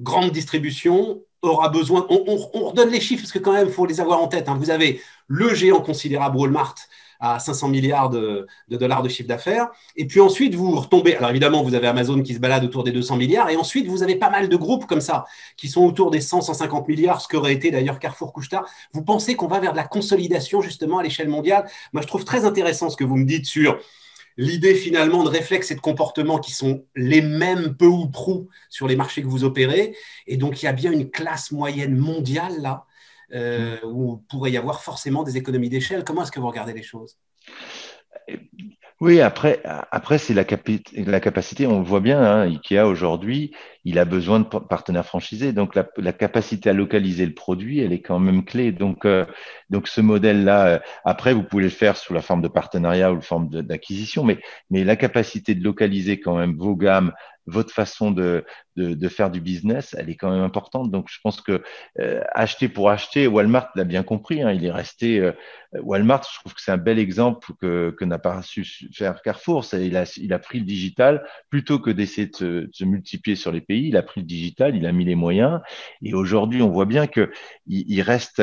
[0.01, 2.07] grande distribution aura besoin.
[2.11, 4.51] On, redonne les chiffres parce que, quand même, il faut les avoir en tête.
[4.51, 4.59] Hein.
[4.61, 6.75] Vous avez le géant considérable Walmart
[7.23, 9.69] à 500 milliards de, dollars de chiffre d'affaires.
[9.95, 11.15] Et puis ensuite, vous retombez.
[11.15, 13.49] Alors évidemment, vous avez Amazon qui se balade autour des 200 milliards.
[13.49, 15.25] Et ensuite, vous avez pas mal de groupes comme ça
[15.57, 18.69] qui sont autour des 100, 150 milliards, ce qu'aurait été d'ailleurs Carrefour Couchetard.
[18.93, 21.71] Vous pensez qu'on va vers de la consolidation justement à l'échelle mondiale?
[21.93, 23.79] Moi, je trouve très intéressant ce que vous me dites sur
[24.37, 28.89] l'idée finalement de réflexes et de comportements qui sont les mêmes peu ou prou sur
[28.89, 29.95] les marchés que vous opérez.
[30.27, 32.87] Et donc, il y a bien une classe moyenne mondiale là
[33.35, 36.05] euh, où il pourrait y avoir forcément des économies d'échelle.
[36.05, 37.19] Comment est-ce que vous regardez les choses?
[39.03, 40.45] Oui, après, après c'est la,
[40.95, 43.53] la, capacité, on le voit bien, hein, Ikea aujourd'hui,
[43.85, 45.53] il a besoin de partenaires franchisés.
[45.53, 48.71] Donc, la, capacité à localiser le produit, elle est quand même clé.
[48.71, 49.27] Donc, euh,
[49.71, 53.17] donc ce modèle-là, euh, après, vous pouvez le faire sous la forme de partenariat ou
[53.17, 54.39] la forme d'acquisition, mais,
[54.71, 57.13] mais la capacité de localiser quand même vos gammes,
[57.47, 58.45] votre façon de,
[58.77, 60.91] de, de, faire du business, elle est quand même importante.
[60.91, 61.63] Donc, je pense que
[62.01, 64.43] euh, acheter pour acheter, Walmart l'a bien compris.
[64.43, 65.31] Hein, il est resté
[65.75, 66.23] Walmart.
[66.33, 69.65] Je trouve que c'est un bel exemple que, que n'a pas su faire Carrefour.
[69.75, 73.53] Il a, il a pris le digital plutôt que d'essayer de, de se multiplier sur
[73.53, 75.61] les pays il a pris le digital, il a mis les moyens.
[76.03, 77.31] Et aujourd'hui, on voit bien qu'il
[77.67, 78.43] il reste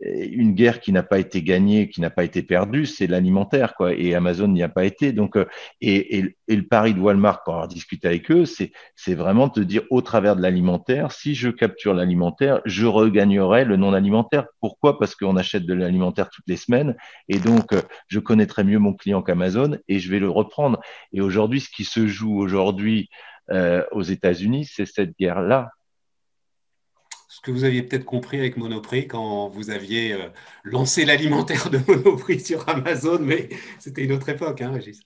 [0.00, 3.94] une guerre qui n'a pas été gagnée, qui n'a pas été perdue, c'est l'alimentaire, quoi.
[3.94, 5.12] Et Amazon n'y a pas été.
[5.12, 5.46] Donc, euh,
[5.80, 9.82] et, le pari de Walmart, pour avoir discuté avec eux, c'est, c'est vraiment de dire
[9.90, 14.46] au travers de l'alimentaire, si je capture l'alimentaire, je regagnerai le non alimentaire.
[14.60, 14.98] Pourquoi?
[14.98, 16.96] Parce qu'on achète de l'alimentaire toutes les semaines,
[17.28, 20.80] et donc euh, je connaîtrai mieux mon client qu'Amazon, et je vais le reprendre.
[21.12, 23.08] Et aujourd'hui, ce qui se joue aujourd'hui
[23.50, 25.70] euh, aux États-Unis, c'est cette guerre-là.
[27.36, 30.30] Ce que vous aviez peut-être compris avec Monoprix quand vous aviez euh,
[30.64, 35.02] lancé l'alimentaire de Monoprix sur Amazon, mais c'était une autre époque, hein, Régis.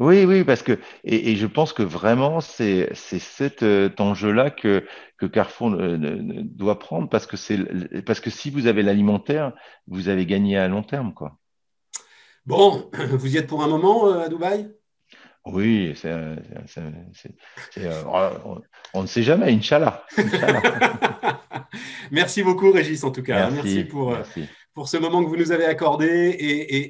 [0.00, 4.84] Oui, oui, parce que, et, je pense que vraiment, c'est cet euh, enjeu-là que,
[5.16, 9.52] que Carrefour doit prendre, parce que, parce que si vous avez l'alimentaire,
[9.86, 11.14] vous avez gagné à long terme.
[11.14, 11.38] Quoi.
[12.46, 14.68] Bon, vous y êtes pour un moment à Dubaï?
[15.46, 16.36] Oui, euh,
[18.92, 20.04] on, ne sait jamais, Inch'Allah.
[22.10, 23.50] merci beaucoup, Régis, en tout cas.
[23.50, 24.22] Merci, pour, euh,
[24.74, 26.36] pour ce moment que vous nous avez accordé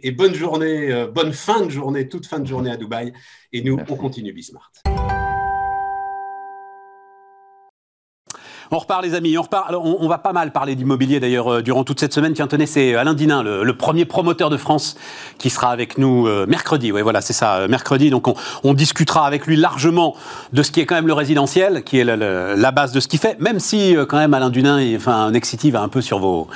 [0.03, 3.13] et, bonne journée, euh, bonne fin de journée, toute fin de journée à Dubaï.
[3.53, 4.73] Et nous, on continue Bismart.
[8.73, 9.37] On repart, les amis.
[9.37, 9.69] On repart.
[9.69, 12.35] Alors, on, va pas mal parler d'immobilier d'ailleurs euh, durant toute cette semaine.
[12.35, 14.97] Tiens, tenez, c'est Alain Dinin, le, premier promoteur de France,
[15.39, 16.93] qui sera avec nous euh, mercredi.
[16.93, 18.11] Oui, voilà, c'est ça, euh, mercredi.
[18.11, 18.29] Donc,
[18.63, 20.15] on, discutera avec lui largement
[20.53, 23.19] de ce qui est quand même le résidentiel, qui est la, base de ce qu'il
[23.19, 23.37] fait.
[23.41, 26.47] Même si, quand même, Alain Dinin, enfin, Nexity va un peu sur vos,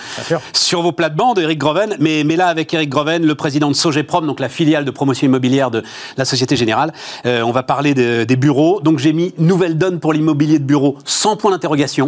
[0.53, 1.97] sur vos plates-bandes, Eric Groven.
[1.99, 5.27] Mais, mais là, avec Eric Groven, le président de Sogeprom, donc la filiale de promotion
[5.27, 5.83] immobilière de
[6.17, 6.93] la Société Générale,
[7.25, 8.81] on va parler des bureaux.
[8.81, 12.04] Donc, j'ai mis nouvelle donne pour l'immobilier de bureau sans point d'interrogation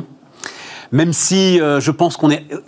[0.93, 2.61] même si euh, je pense qu'on est euh,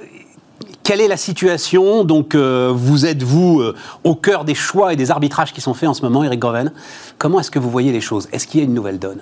[0.82, 2.04] quelle est la situation?
[2.04, 3.62] Donc, euh, vous êtes, vous,
[4.04, 6.72] au cœur des choix et des arbitrages qui sont faits en ce moment, Eric Groven.
[7.18, 8.26] Comment est-ce que vous voyez les choses?
[8.32, 9.20] Est-ce qu'il y a une nouvelle donne?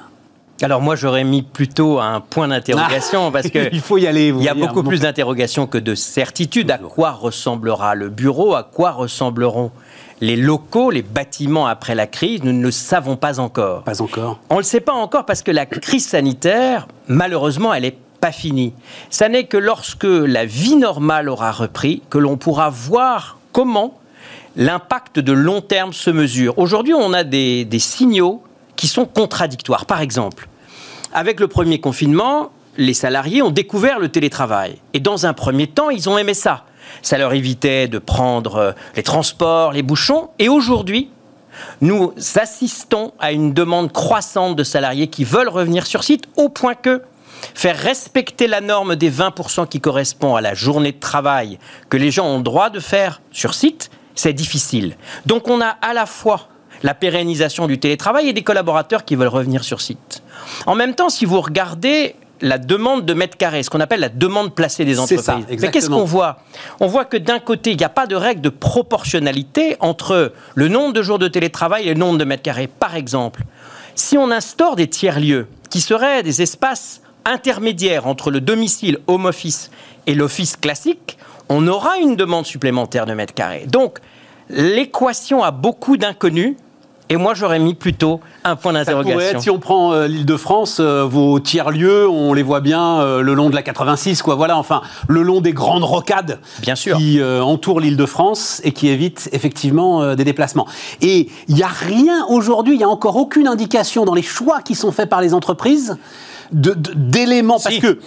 [0.62, 4.28] Alors moi j'aurais mis plutôt un point d'interrogation ah, parce que il faut y aller.
[4.28, 6.70] Il y a beaucoup plus d'interrogations que de certitudes.
[6.70, 8.54] À quoi ressemblera le bureau?
[8.54, 9.70] À quoi ressembleront
[10.20, 12.42] les locaux, les bâtiments après la crise?
[12.42, 13.82] Nous ne le savons pas encore.
[13.82, 14.38] Pas encore.
[14.48, 18.32] On ne le sait pas encore parce que la crise sanitaire, malheureusement, elle est pas
[18.32, 18.72] fini.
[19.10, 23.98] Ça n'est que lorsque la vie normale aura repris que l'on pourra voir comment
[24.56, 26.58] l'impact de long terme se mesure.
[26.58, 28.42] Aujourd'hui, on a des, des signaux
[28.74, 29.86] qui sont contradictoires.
[29.86, 30.48] Par exemple,
[31.12, 34.78] avec le premier confinement, les salariés ont découvert le télétravail.
[34.92, 36.64] Et dans un premier temps, ils ont aimé ça.
[37.02, 40.28] Ça leur évitait de prendre euh, les transports, les bouchons.
[40.38, 41.10] Et aujourd'hui,
[41.80, 46.74] nous assistons à une demande croissante de salariés qui veulent revenir sur site au point
[46.74, 47.02] que
[47.54, 52.10] faire respecter la norme des 20% qui correspond à la journée de travail que les
[52.10, 54.96] gens ont droit de faire sur site, c'est difficile.
[55.26, 56.48] Donc on a à la fois
[56.82, 60.22] la pérennisation du télétravail et des collaborateurs qui veulent revenir sur site.
[60.66, 64.08] En même temps, si vous regardez la demande de mètres carrés, ce qu'on appelle la
[64.08, 65.46] demande placée des entreprises.
[65.48, 66.38] Mais qu'est-ce qu'on voit?
[66.80, 70.68] On voit que d'un côté, il n'y a pas de règle de proportionnalité entre le
[70.68, 72.66] nombre de jours de télétravail et le nombre de mètres carrés.
[72.66, 73.44] Par exemple,
[73.94, 79.70] si on instaure des tiers-lieux qui seraient des espaces intermédiaire entre le domicile home office
[80.06, 83.66] et l'office classique, on aura une demande supplémentaire de mètres carrés.
[83.66, 83.98] Donc,
[84.48, 86.56] l'équation a beaucoup d'inconnus.
[87.08, 89.38] Et moi, j'aurais mis plutôt un point d'interrogation.
[89.38, 93.20] Si on prend euh, l'île de France, euh, vos tiers-lieux, on les voit bien euh,
[93.20, 94.34] le long de la 86, quoi.
[94.34, 96.96] Voilà, enfin, le long des grandes rocades bien sûr.
[96.96, 100.66] qui entourent l'île de France et qui évitent effectivement des déplacements.
[101.00, 104.60] Et il n'y a rien aujourd'hui, il n'y a encore aucune indication dans les choix
[104.62, 105.96] qui sont faits par les entreprises
[106.52, 107.98] d'éléments parce que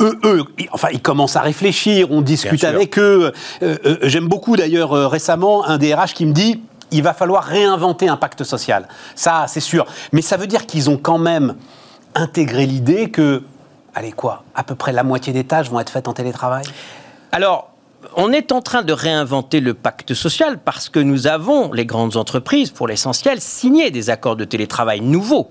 [0.00, 3.32] eux, eux, enfin, ils commencent à réfléchir, on discute avec eux.
[3.62, 7.44] Euh, euh, j'aime beaucoup d'ailleurs euh, récemment un DRH qui me dit il va falloir
[7.44, 8.88] réinventer un pacte social.
[9.14, 9.84] Ça, c'est sûr.
[10.12, 11.54] Mais ça veut dire qu'ils ont quand même
[12.14, 13.42] intégré l'idée que,
[13.94, 16.64] allez quoi, à peu près la moitié des tâches vont être faites en télétravail?
[17.32, 17.70] Alors.
[18.16, 22.16] On est en train de réinventer le pacte social parce que nous avons, les grandes
[22.16, 25.50] entreprises, pour l'essentiel, signé des accords de télétravail nouveaux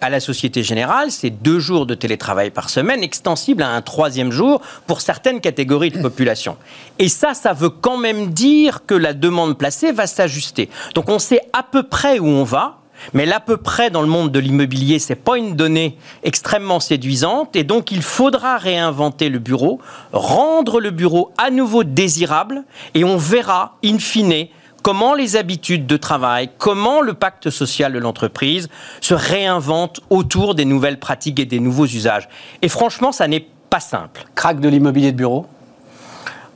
[0.00, 4.30] à la Société Générale, c'est deux jours de télétravail par semaine, extensible à un troisième
[4.30, 6.56] jour pour certaines catégories de population.
[6.98, 10.68] Et ça, ça veut quand même dire que la demande placée va s'ajuster.
[10.94, 12.78] Donc on sait à peu près où on va.
[13.12, 17.54] Mais l'à peu près dans le monde de l'immobilier, c'est pas une donnée extrêmement séduisante
[17.54, 19.80] et donc il faudra réinventer le bureau,
[20.12, 24.48] rendre le bureau à nouveau désirable et on verra in fine
[24.86, 28.68] comment les habitudes de travail, comment le pacte social de l'entreprise
[29.00, 32.28] se réinventent autour des nouvelles pratiques et des nouveaux usages.
[32.62, 34.26] Et franchement, ça n'est pas simple.
[34.36, 35.46] Crac de l'immobilier de bureau?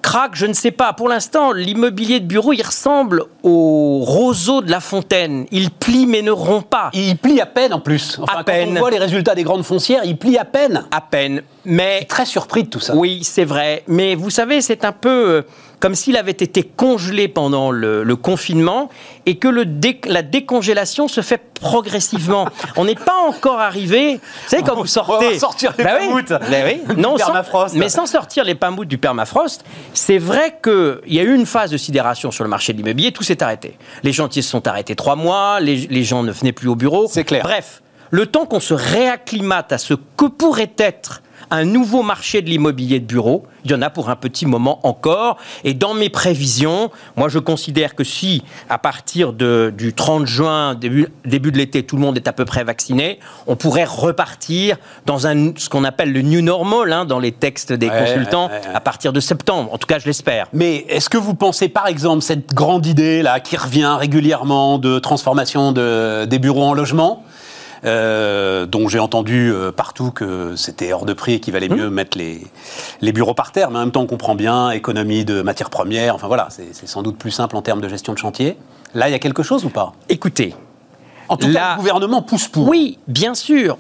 [0.01, 0.93] Crac, je ne sais pas.
[0.93, 5.47] Pour l'instant, l'immobilier de bureau, il ressemble au roseau de la fontaine.
[5.51, 6.91] Il plie mais ne rompt pas.
[6.93, 8.21] Il plie à peine en plus.
[8.29, 8.77] à quand peine.
[8.77, 10.85] on voit les résultats des grandes foncières, il plie à peine.
[10.93, 11.43] À peine.
[11.65, 12.95] Mais très surpris de tout ça.
[12.95, 13.83] Oui, c'est vrai.
[13.89, 15.43] Mais vous savez, c'est un peu euh,
[15.81, 18.91] comme s'il avait été congelé pendant le, confinement
[19.27, 19.65] et que le
[20.07, 22.49] la décongélation se fait progressivement.
[22.77, 24.17] On n'est pas encore arrivé.
[24.17, 25.27] Vous savez, quand vous sortez.
[25.27, 27.75] On va sortir les bah bah non, permafrost.
[27.77, 29.65] mais sans sortir les pamoutes du permafrost,
[29.95, 33.13] c'est vrai qu'il y a eu une phase de sidération sur le marché de l'immobilier,
[33.13, 33.79] tout s'est arrêté.
[34.03, 37.07] Les chantiers se sont arrêtés trois mois, les, les gens ne venaient plus au bureau.
[37.11, 37.43] C'est clair.
[37.43, 42.49] Bref, le temps qu'on se réacclimate à ce que pourrait être un nouveau marché de
[42.49, 43.47] l'immobilier de bureau.
[43.65, 45.37] Il y en a pour un petit moment encore.
[45.65, 51.09] Et dans mes prévisions, moi je considère que si à partir du 30 juin, début,
[51.25, 55.27] début de l'été, tout le monde est à peu près vacciné, on pourrait repartir dans
[55.27, 59.13] un, ce qu'on appelle le new normal hein, dans les textes des consultants à partir
[59.13, 59.73] de septembre.
[59.73, 60.47] En tout cas, je l'espère.
[60.53, 64.99] Mais est-ce que vous pensez par exemple cette grande idée là qui revient régulièrement de
[64.99, 67.25] transformation de, des bureaux en logement
[67.85, 71.89] euh, dont j'ai entendu euh, partout que c'était hors de prix et qu'il valait mieux
[71.89, 71.95] mmh.
[71.95, 72.41] mettre les,
[73.01, 76.15] les bureaux par terre, mais en même temps on comprend bien, économie de matières premières,
[76.15, 78.57] enfin voilà, c'est sans doute plus simple en termes de gestion de chantier.
[78.95, 79.93] Là, il y a quelque chose ou pas?
[80.09, 80.55] Écoutez,
[81.29, 82.69] en tout cas, le gouvernement pousse pour.
[82.69, 83.79] Oui, bien sûr.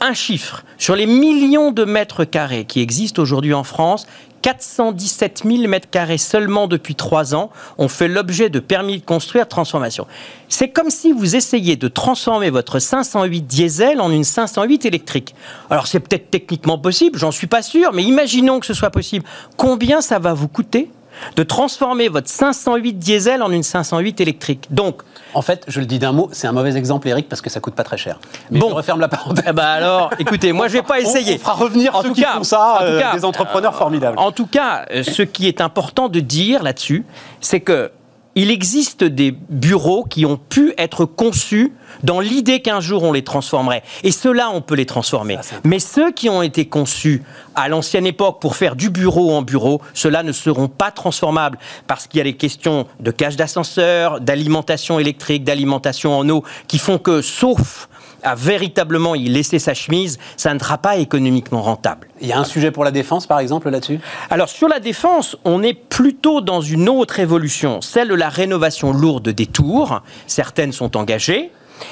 [0.00, 4.06] Un chiffre, sur les millions de mètres carrés qui existent aujourd'hui en France,
[4.42, 9.46] 417 000 mètres carrés seulement depuis trois ans ont fait l'objet de permis de construire
[9.46, 10.06] transformation.
[10.48, 15.34] C'est comme si vous essayiez de transformer votre 508 diesel en une 508 électrique.
[15.68, 19.26] Alors c'est peut-être techniquement possible, j'en suis pas sûr, mais imaginons que ce soit possible.
[19.56, 20.90] Combien ça va vous coûter?
[21.36, 24.66] De transformer votre 508 diesel en une 508 électrique.
[24.70, 25.02] Donc,
[25.34, 27.60] en fait, je le dis d'un mot, c'est un mauvais exemple, Eric, parce que ça
[27.60, 28.18] coûte pas très cher.
[28.50, 29.44] Mais bon, je referme la parenthèse.
[29.48, 31.36] Eh ben alors, écoutez, moi je vais pas essayer.
[31.36, 33.24] On, fera revenir en ceux tout qui cas, font ça, en tout euh, cas, des
[33.24, 34.18] entrepreneurs formidables.
[34.18, 37.04] En tout cas, euh, ce qui est important de dire là-dessus,
[37.40, 37.90] c'est que
[38.34, 41.72] il existe des bureaux qui ont pu être conçus
[42.04, 43.82] dans l'idée qu'un jour on les transformerait.
[44.04, 45.38] Et ceux-là, on peut les transformer.
[45.64, 47.22] Mais ceux qui ont été conçus
[47.54, 52.06] à l'ancienne époque pour faire du bureau en bureau, ceux-là ne seront pas transformables parce
[52.06, 56.98] qu'il y a des questions de cage d'ascenseur, d'alimentation électrique, d'alimentation en eau qui font
[56.98, 57.88] que, sauf
[58.22, 62.08] à véritablement y laisser sa chemise, ça ne sera pas économiquement rentable.
[62.20, 64.00] Il y a un sujet pour la défense, par exemple, là-dessus?
[64.30, 68.92] Alors, sur la défense, on est plutôt dans une autre évolution, celle de la rénovation
[68.92, 70.02] lourde des tours.
[70.26, 71.50] Certaines sont engagées.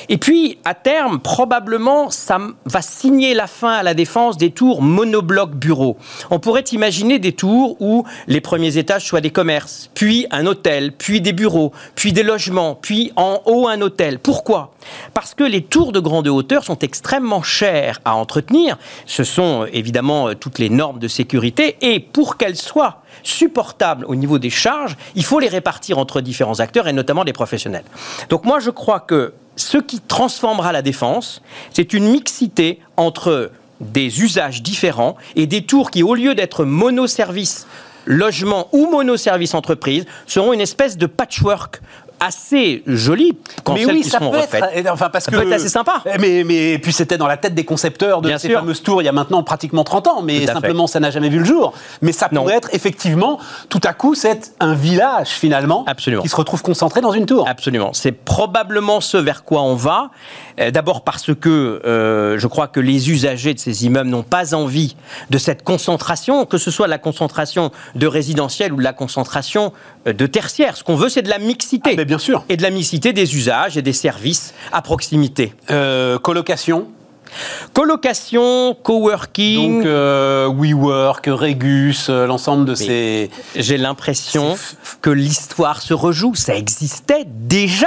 [0.09, 4.83] Et puis, à terme, probablement, ça va signer la fin à la défense des tours
[4.83, 5.97] monoblocs bureaux.
[6.31, 10.93] On pourrait imaginer des tours où les premiers étages soient des commerces, puis un hôtel,
[10.93, 14.19] puis des bureaux, puis des logements, puis en haut un hôtel.
[14.19, 14.73] Pourquoi?
[15.15, 18.79] Parce que les tours de grande hauteur sont extrêmement chères à entretenir.
[19.07, 21.77] Ce sont évidemment toutes les normes de sécurité.
[21.81, 26.61] Et pour qu'elles soient supportables au niveau des charges, il faut les répartir entre différents
[26.61, 27.85] acteurs et notamment les professionnels.
[28.29, 31.43] Donc moi, je crois que ce qui transformera la défense,
[31.73, 33.51] c'est une mixité entre
[33.81, 37.67] des usages différents et des tours qui, au lieu d'être monoservice
[38.07, 41.81] logement ou monoservice entreprise, seront une espèce de patchwork
[42.21, 42.83] assez
[43.65, 46.03] quand mais oui, ça peut Être, enfin parce ça que, peut être assez sympa.
[46.19, 49.09] Mais, mais puis c'était dans la tête des concepteurs de ces fameuses tours il y
[49.09, 51.73] a maintenant pratiquement 30 ans, mais simplement ça n'a jamais vu le jour.
[52.03, 53.39] Mais ça pourrait être effectivement,
[53.69, 56.23] tout à coup, c'est un village finalement Absolument.
[56.23, 57.47] qui se retrouve concentré dans une tour.
[57.49, 57.91] Absolument.
[57.93, 60.11] C'est probablement ce vers quoi on va.
[60.61, 64.55] Euh, d'abord parce que euh, je crois que les usagers de ces immeubles n'ont pas
[64.55, 64.97] envie
[65.31, 69.73] de cette concentration, que ce soit la concentration de résidentiel ou de la concentration
[70.13, 70.77] de tertiaire.
[70.77, 71.97] Ce qu'on veut, c'est de la mixité.
[71.99, 72.45] Ah, bien sûr.
[72.49, 75.53] Et de la mixité des usages et des services à proximité.
[76.23, 76.89] colocation
[77.73, 79.79] Colocation, coworking.
[79.79, 83.31] Donc euh, WeWork, Regus, euh, l'ensemble de ces.
[83.55, 84.57] J'ai l'impression
[85.01, 86.35] que l'histoire se rejoue.
[86.35, 87.87] Ça existait déjà.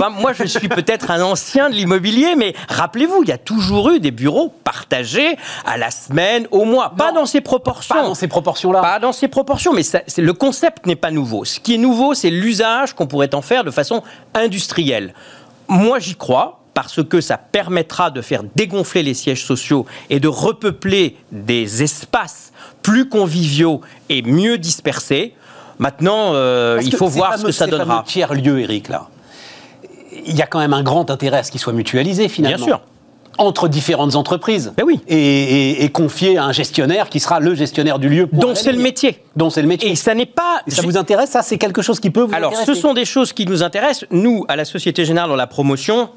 [0.00, 3.90] Ah moi, je suis peut-être un ancien de l'immobilier, mais rappelez-vous, il y a toujours
[3.90, 6.92] eu des bureaux partagés à la semaine, au mois.
[6.96, 7.94] pas dans ces proportions.
[7.94, 8.80] Pas dans ces proportions-là.
[8.80, 11.44] Pas dans ces proportions, mais ça, le concept n'est pas nouveau.
[11.44, 14.02] Ce qui est nouveau, c'est l'usage qu'on pourrait en faire de façon
[14.34, 15.14] industrielle.
[15.68, 20.28] Moi, j'y crois parce que ça permettra de faire dégonfler les sièges sociaux et de
[20.28, 22.52] repeupler des espaces
[22.82, 25.32] plus conviviaux et mieux dispersés.
[25.78, 28.04] Maintenant, euh, il faut voir ce que ça donnera.
[28.06, 29.08] tiers lieu, Eric, là.
[30.26, 32.58] Il y a quand même un grand intérêt à ce qu'il soit mutualisé, finalement.
[32.58, 32.80] Bien sûr
[33.38, 34.72] entre différentes entreprises.
[34.78, 34.98] Ben oui.
[35.08, 38.30] Et, confié à un gestionnaire qui sera le gestionnaire du lieu.
[38.32, 39.22] Dont c'est le métier.
[39.36, 39.90] Dont c'est le métier.
[39.90, 40.62] Et ça n'est pas.
[40.68, 42.74] ça vous intéresse Ça, c'est quelque chose qui peut vous Alors, intéresser.
[42.74, 44.06] ce sont des choses qui nous intéressent.
[44.10, 46.08] Nous, à la Société Générale, dans la promotion,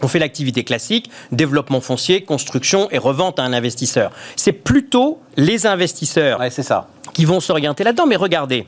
[0.00, 4.12] on fait l'activité classique, développement foncier, construction et revente à un investisseur.
[4.36, 6.88] C'est plutôt les investisseurs ça.
[7.12, 8.06] qui vont s'orienter là-dedans.
[8.06, 8.66] Mais regardez,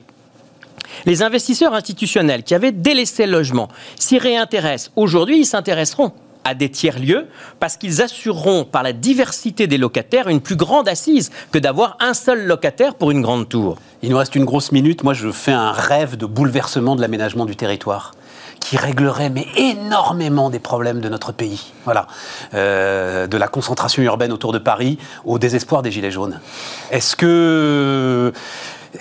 [1.07, 3.69] les investisseurs institutionnels qui avaient délaissé le logement
[3.99, 4.93] s'y réintéressent.
[4.97, 6.13] Aujourd'hui, ils s'intéresseront
[6.45, 7.27] à des tiers-lieux
[7.59, 12.13] parce qu'ils assureront par la diversité des locataires une plus grande assise que d'avoir un
[12.13, 13.79] seul locataire pour une grande tour.
[14.03, 15.03] Il nous reste une grosse minute.
[15.05, 18.13] Moi, je fais un rêve de bouleversement de l'aménagement du territoire
[18.61, 21.73] qui réglerait mais énormément des problèmes de notre pays.
[21.85, 22.07] Voilà,
[22.55, 26.41] euh, de la concentration urbaine autour de Paris au désespoir des gilets jaunes.
[26.91, 28.33] Est-ce que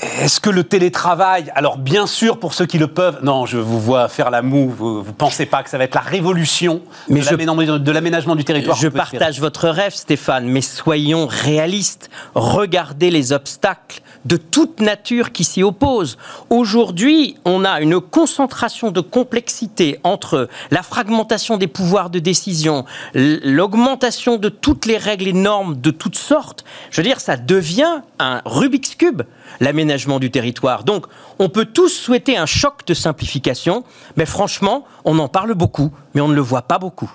[0.01, 3.79] est-ce que le télétravail, alors bien sûr pour ceux qui le peuvent, non, je vous
[3.79, 7.21] vois faire la moue, vous, ne pensez pas que ça va être la révolution mais
[7.21, 14.01] de l'aménagement du territoire Je partage votre rêve Stéphane, mais soyons réalistes, regardez les obstacles
[14.25, 16.17] de toute nature qui s'y opposent.
[16.49, 24.37] Aujourd'hui, on a une concentration de complexité entre la fragmentation des pouvoirs de décision, l'augmentation
[24.37, 26.63] de toutes les règles et normes de toutes sortes.
[26.91, 29.23] Je veux dire, ça devient un Rubik's Cube
[29.59, 30.83] l'aménagement du territoire.
[30.83, 31.05] Donc,
[31.39, 33.83] on peut tous souhaiter un choc de simplification,
[34.17, 37.11] mais franchement, on en parle beaucoup, mais on ne le voit pas beaucoup.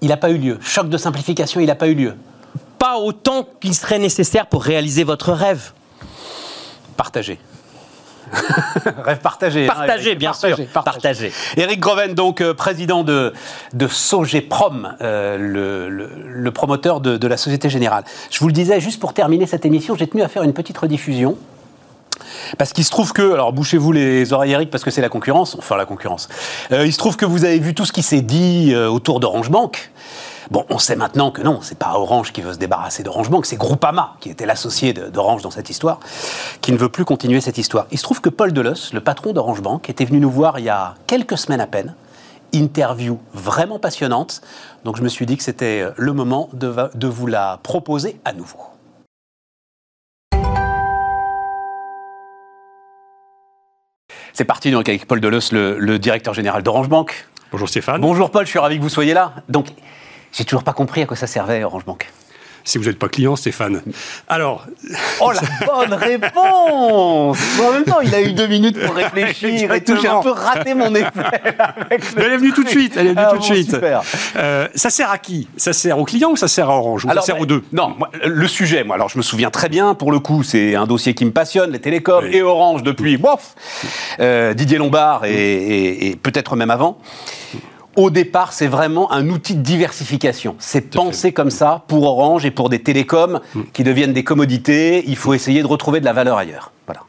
[0.00, 0.58] Il n'a pas eu lieu.
[0.60, 2.14] Choc de simplification, il n'a pas eu lieu.
[2.78, 5.72] Pas autant qu'il serait nécessaire pour réaliser votre rêve.
[6.98, 7.38] Partagé.
[9.04, 9.64] Rêve partagé.
[9.64, 10.66] hein, Partagé, Eric, bien partagé, sûr.
[10.66, 10.98] partagé.
[11.00, 11.32] Partagé.
[11.56, 13.32] Éric Groven, donc euh, président de,
[13.72, 18.04] de Sogeprom, euh, le, le- le promoteur de, de la Société Générale.
[18.30, 20.76] Je vous le disais, juste pour terminer cette émission, j'ai tenu à faire une petite
[20.76, 21.38] rediffusion.
[22.58, 25.56] Parce qu'il se trouve que, alors bouchez-vous les oreilles Eric parce que c'est la concurrence,
[25.58, 26.28] enfin la concurrence.
[26.72, 29.50] Euh, il se trouve que vous avez vu tout ce qui s'est dit autour d'Orange
[29.50, 29.90] Bank.
[30.50, 33.44] Bon, on sait maintenant que non, c'est pas Orange qui veut se débarrasser d'Orange Bank,
[33.44, 36.00] c'est Groupama qui était l'associé d'Orange dans cette histoire,
[36.62, 37.86] qui ne veut plus continuer cette histoire.
[37.90, 40.64] Il se trouve que Paul Delos, le patron d'Orange Bank, était venu nous voir il
[40.64, 41.94] y a quelques semaines à peine.
[42.54, 44.40] Interview vraiment passionnante.
[44.84, 48.32] Donc je me suis dit que c'était euh, le moment de, vous la proposer à
[48.32, 48.58] nouveau.
[54.32, 57.28] C'est parti donc avec Paul Delos, le, le directeur général d'Orange Bank.
[57.52, 58.00] Bonjour Stéphane.
[58.00, 59.34] Bonjour Paul, je suis ravi que vous soyez là.
[59.50, 59.74] Donc,
[60.32, 62.10] j'ai toujours pas compris à quoi ça servait Orange Bank.
[62.64, 63.80] Si vous n'êtes pas client, Stéphane.
[64.28, 64.66] Alors,
[65.22, 69.80] Oh la bonne réponse En même temps, il a eu deux minutes pour réfléchir et
[69.82, 69.96] tout.
[70.02, 71.08] J'ai un peu raté mon effet.
[71.16, 72.92] le- elle est venue tout de suite.
[72.98, 73.70] Elle est venue Ah tout de bon, suite.
[73.70, 74.02] super.
[74.36, 75.48] Euh, ça sert à qui?
[75.56, 77.06] Ça sert aux clients ou ça sert à Orange?
[77.06, 77.64] Ou Alors, ça sert bah, aux deux?
[77.72, 80.74] Non, moi, le sujet, moi, alors je me souviens très bien, pour le coup, c'est
[80.74, 82.36] un dossier qui me passionne, les télécoms Oui.
[82.36, 83.54] et Orange depuis, bof,
[84.20, 86.98] euh, Didier Lombard et, et- et peut-être même avant.
[87.98, 90.54] Au départ, c'est vraiment un outil de diversification.
[90.60, 93.60] C'est pensé comme ça pour Orange et pour des télécoms Mm.
[93.72, 95.02] qui deviennent des commodités.
[95.08, 96.70] Il faut essayer de retrouver de la valeur ailleurs.
[96.86, 97.00] Voilà.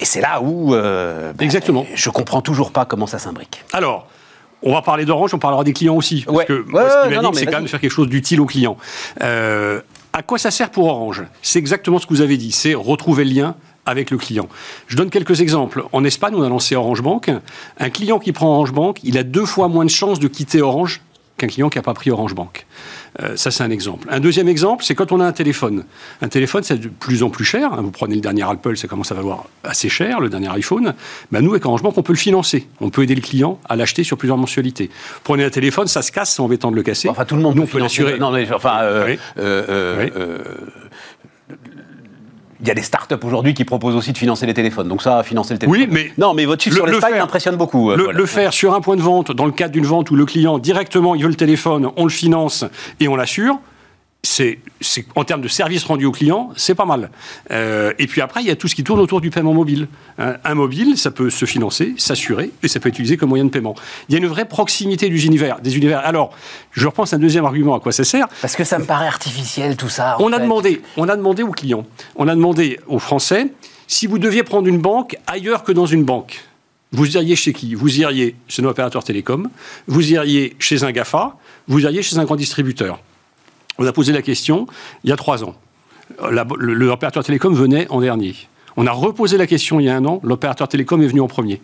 [0.00, 1.86] Et c'est là où euh, ben, Exactement.
[1.94, 3.64] je comprends toujours pas comment ça s'imbrique.
[3.72, 4.08] Alors,
[4.64, 6.22] on va parler d'Orange, on parlera des clients aussi.
[6.26, 6.46] Parce Ouais.
[6.46, 7.80] que Ouais, moi, ouais, ce qui non, m'anime, non, mais c'est quand même de faire
[7.80, 8.76] quelque chose d'utile aux clients.
[9.22, 9.80] Euh,
[10.12, 11.22] à quoi ça sert pour Orange?
[11.42, 13.54] C'est exactement ce que vous avez dit, c'est retrouver le lien
[13.88, 14.48] avec le client.
[14.86, 15.82] Je donne quelques exemples.
[15.92, 17.30] En Espagne, on a lancé Orange Bank.
[17.78, 20.60] Un client qui prend Orange Bank, il a deux fois moins de chances de quitter
[20.62, 21.00] Orange
[21.38, 22.66] qu'un client qui n'a pas pris Orange Bank.
[23.22, 24.08] Euh, ça, c'est un exemple.
[24.10, 25.84] Un deuxième exemple, c'est quand on a un téléphone.
[26.20, 27.80] Un téléphone, c'est de plus en plus cher.
[27.80, 30.94] Vous prenez le dernier Apple, ça commence à valoir assez cher, le dernier iPhone.
[31.32, 32.66] Ben, nous, avec Orange Bank, on peut le financer.
[32.80, 34.90] On peut aider le client à l'acheter sur plusieurs mensualités.
[35.24, 37.08] Prenez un téléphone, ça se casse, c'est embêtant de le casser.
[37.08, 38.18] Enfin, tout le monde Nous, peut peut l'assurer.
[38.18, 39.18] Non, mais enfin, euh, Oui.
[39.38, 40.87] euh, euh, Oui.
[42.60, 44.88] Il y a des startups aujourd'hui qui proposent aussi de financer les téléphones.
[44.88, 45.80] Donc ça, financer le téléphone.
[45.82, 47.90] Oui, mais non, mais votre chiffre le- sur le l'Espagne m'impressionne beaucoup.
[47.92, 50.16] euh, Le, le faire sur un point de vente, dans le cadre d'une vente où
[50.16, 52.64] le client directement il veut le téléphone, on le finance
[53.00, 53.58] et on l'assure.
[54.22, 54.58] C'est,
[55.14, 57.10] en termes de service rendu au client, c'est pas mal.
[57.50, 59.88] Euh, et puis après, il y a tout ce qui tourne autour du paiement mobile.
[60.18, 63.44] Hein, un mobile, ça peut se financer, s'assurer, et ça peut être utilisé comme moyen
[63.44, 63.74] de paiement.
[64.08, 66.00] Il y a une vraie proximité du univers, des univers.
[66.04, 66.32] Alors,
[66.72, 68.28] je repense à un deuxième argument à quoi ça sert.
[68.40, 70.16] Parce que ça me paraît artificiel tout ça.
[70.20, 73.48] On a demandé, on a demandé aux clients, on a demandé aux Français
[73.86, 76.44] si vous deviez prendre une banque ailleurs que dans une banque.
[76.92, 77.74] Vous iriez chez qui?
[77.74, 79.48] Vous iriez chez un opérateur télécom,
[79.86, 83.00] vous iriez chez un GAFA, vous iriez chez un grand distributeur.
[83.78, 84.66] On a posé la question
[85.04, 85.54] il y a trois ans.
[86.30, 88.34] L'opérateur télécom venait en dernier.
[88.76, 91.28] On a reposé la question il y a un an, l'opérateur télécom est venu en
[91.28, 91.60] premier.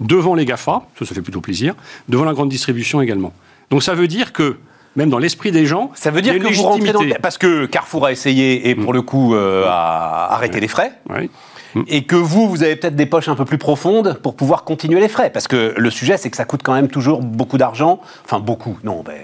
[0.00, 1.74] Devant les GAFA, ça, ça fait plutôt plaisir,
[2.08, 3.32] devant la grande distribution également.
[3.70, 4.56] Donc ça veut dire que,
[4.94, 7.02] même dans l'esprit des gens, Ça veut dire que vous rentrez dans.
[7.22, 10.92] Parce que Carrefour a essayé et pour le coup euh, a arrêté les frais.
[11.74, 11.82] Ouais.
[11.88, 15.00] Et que vous, vous avez peut-être des poches un peu plus profondes pour pouvoir continuer
[15.00, 15.30] les frais.
[15.30, 18.00] Parce que le sujet, c'est que ça coûte quand même toujours beaucoup d'argent.
[18.24, 18.78] Enfin, beaucoup.
[18.84, 19.14] Non, ben,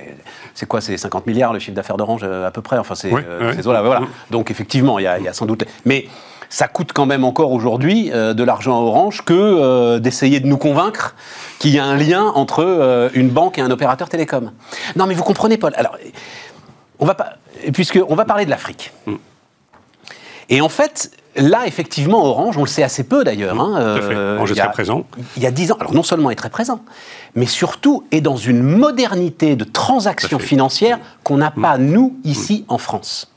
[0.55, 2.77] c'est quoi C'est 50 milliards le chiffre d'affaires d'Orange euh, à peu près?
[2.79, 4.01] Enfin, c'est Ouais, euh, voilà.
[4.31, 5.65] Donc, effectivement, il y, a- il y a sans doute.
[5.85, 6.09] Mais
[6.51, 10.47] ça coûte quand même encore aujourd'hui euh, de l'argent à Orange que euh, d'essayer de
[10.47, 11.15] nous convaincre
[11.59, 14.53] qu'il y a un lien entre euh, une banque et un opérateur télécom.
[14.97, 15.73] Non, mais vous comprenez, Paul.
[15.77, 15.97] Alors,
[16.99, 17.31] on va pas,
[17.73, 18.93] puisque on va parler de l'Afrique.
[20.51, 23.61] Et en fait, là, effectivement, Orange, on le sait assez peu d'ailleurs.
[23.61, 24.15] hein, tout à fait.
[24.15, 25.05] euh, Orange est il y a- très présent.
[25.37, 26.81] Il y a dix ans, alors non seulement est très présent,
[27.35, 32.79] mais surtout est dans une modernité de transactions financières qu'on n'a pas, nous, ici en
[32.79, 33.29] France.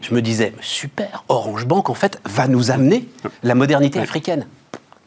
[0.00, 3.06] Je me disais, super, Orange Bank, en fait, va nous amener
[3.42, 4.46] la modernité africaine.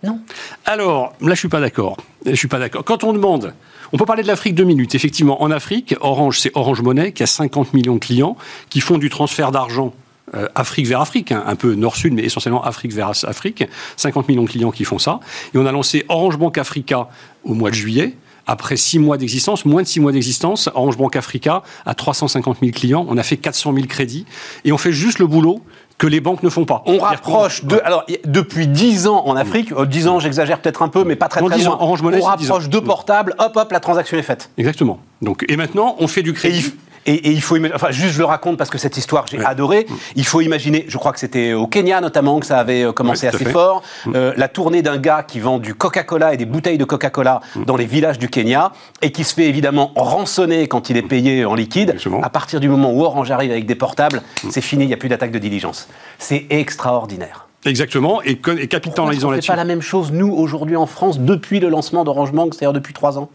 [0.04, 0.20] Non.
[0.66, 1.96] Alors, là, je suis pas d'accord.
[2.26, 2.84] Je suis pas d'accord.
[2.84, 3.54] Quand on demande,
[3.94, 4.96] on peut parler de l'Afrique deux minutes.
[4.96, 8.36] Effectivement, en Afrique, Orange, c'est Orange Money qui a 50 millions de clients
[8.70, 9.94] qui font du transfert d'argent.
[10.34, 13.64] Euh, Afrique vers Afrique, hein, un peu nord-sud, mais essentiellement Afrique vers Afrique.
[13.98, 15.20] 50 millions de clients qui font ça.
[15.54, 17.10] Et on a lancé Orange Bank Africa
[17.44, 18.16] au mois de juillet.
[18.48, 22.72] Après six mois d'existence, moins de six mois d'existence, Orange Bank Africa a 350 000
[22.72, 23.06] clients.
[23.08, 24.26] On a fait 400 000 crédits.
[24.66, 25.62] Et on fait juste le boulot
[25.98, 26.82] que les banques ne font pas.
[26.88, 27.80] On rapproche de.
[27.84, 31.28] Alors, depuis 10 ans en Afrique, euh, 10 ans, j'exagère peut-être un peu, mais pas
[31.28, 31.82] très Non, très 10 ans, loin.
[31.82, 32.54] Orange Money, on c'est 10 ans.
[32.56, 34.50] rapproche deux portables, hop, hop, la transaction est faite.
[34.58, 35.00] Exactement.
[35.22, 36.74] Donc, et maintenant, on fait du crédit.
[37.06, 39.38] Et, et il faut imaginer, enfin juste je le raconte parce que cette histoire j'ai
[39.38, 39.46] Ouais.
[39.46, 39.88] adoré.
[40.16, 43.26] Il faut imaginer, je crois que c'était au Kenya notamment que ça avait euh, commencé
[43.26, 43.52] à assez fait.
[43.52, 43.82] fort,
[44.14, 47.76] euh, la tournée d'un gars qui vend du Coca-Cola et des bouteilles de Coca-Cola dans
[47.76, 48.72] les villages du Kenya
[49.02, 51.90] et qui se fait évidemment rançonner quand il est payé en liquide.
[51.92, 52.22] Exactement.
[52.22, 54.98] À partir du moment où Orange arrive avec des portables, c'est fini, il n'y a
[54.98, 55.88] plus d'attaque de diligence.
[56.20, 57.48] C'est extraordinaire.
[57.66, 59.48] Exactement, et, et capitalisant là-dessus.
[59.52, 62.94] pas la même chose, nous, aujourd'hui en France, depuis le lancement d'Orange Bank, c'est-à-dire depuis
[62.94, 63.30] trois ans?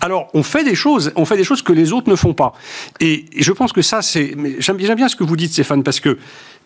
[0.00, 2.52] Alors, on fait des choses, on fait des choses que les autres ne font pas.
[3.00, 4.34] Et, je pense que ça, c'est.
[4.58, 6.18] J'aime bien, ce que vous dites, Stéphane, parce que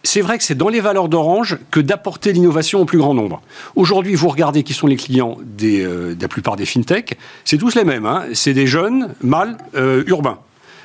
[0.03, 3.41] c'est vrai que c'est dans les valeurs d'Orange que d'apporter l'innovation au plus grand nombre.
[3.75, 7.75] Aujourd'hui, vous regardez qui sont les clients euh, de la plupart des fintechs, c'est tous
[7.75, 8.07] les mêmes.
[8.07, 8.25] hein.
[8.35, 10.39] C'est des jeunes, mâles, euh, urbains.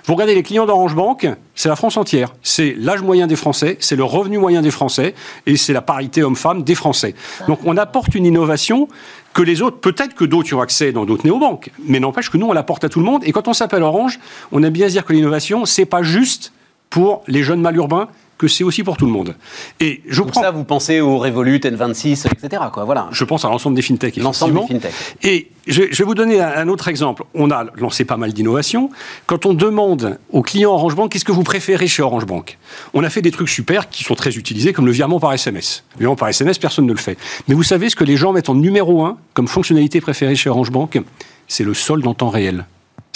[0.06, 2.34] Vous regardez les clients d'Orange Bank, c'est la France entière.
[2.42, 5.14] C'est l'âge moyen des Français, c'est le revenu moyen des Français,
[5.46, 7.16] et c'est la parité homme-femme des Français.
[7.48, 8.88] Donc on apporte une innovation
[9.34, 12.38] que les autres, peut-être que d'autres y ont accès dans d'autres néobanques, mais n'empêche que
[12.38, 13.24] nous, on l'apporte à tout le monde.
[13.26, 14.20] Et quand on s'appelle Orange,
[14.52, 16.52] on aime bien dire que l'innovation, c'est pas juste
[16.90, 18.08] pour les jeunes mâles urbains,
[18.40, 19.36] que c'est aussi pour tout le monde.
[19.82, 20.42] Et je Donc prends...
[20.42, 22.64] ça, vous pensez au Revolut, N26, etc.
[22.72, 23.10] Quoi, voilà.
[23.12, 24.16] Je pense à l'ensemble des fintechs.
[24.16, 24.94] L'ensemble des fintechs.
[25.22, 27.24] Et je, vais vous donner un, autre exemple.
[27.36, 28.90] On a lancé pas mal d'innovations.
[29.26, 32.58] Quand on demande aux clients Orange Bank, qu'est-ce que vous préférez chez Orange Bank?
[32.94, 35.84] On a fait des trucs super qui sont très utilisés, comme le virement par SMS.
[35.96, 37.18] Le virement par SMS, personne ne le fait.
[37.50, 40.50] Mais vous savez ce que les gens mettent en numéro un comme fonctionnalité préférée chez
[40.50, 40.98] Orange Bank?
[41.50, 42.66] C'est le solde en temps réel.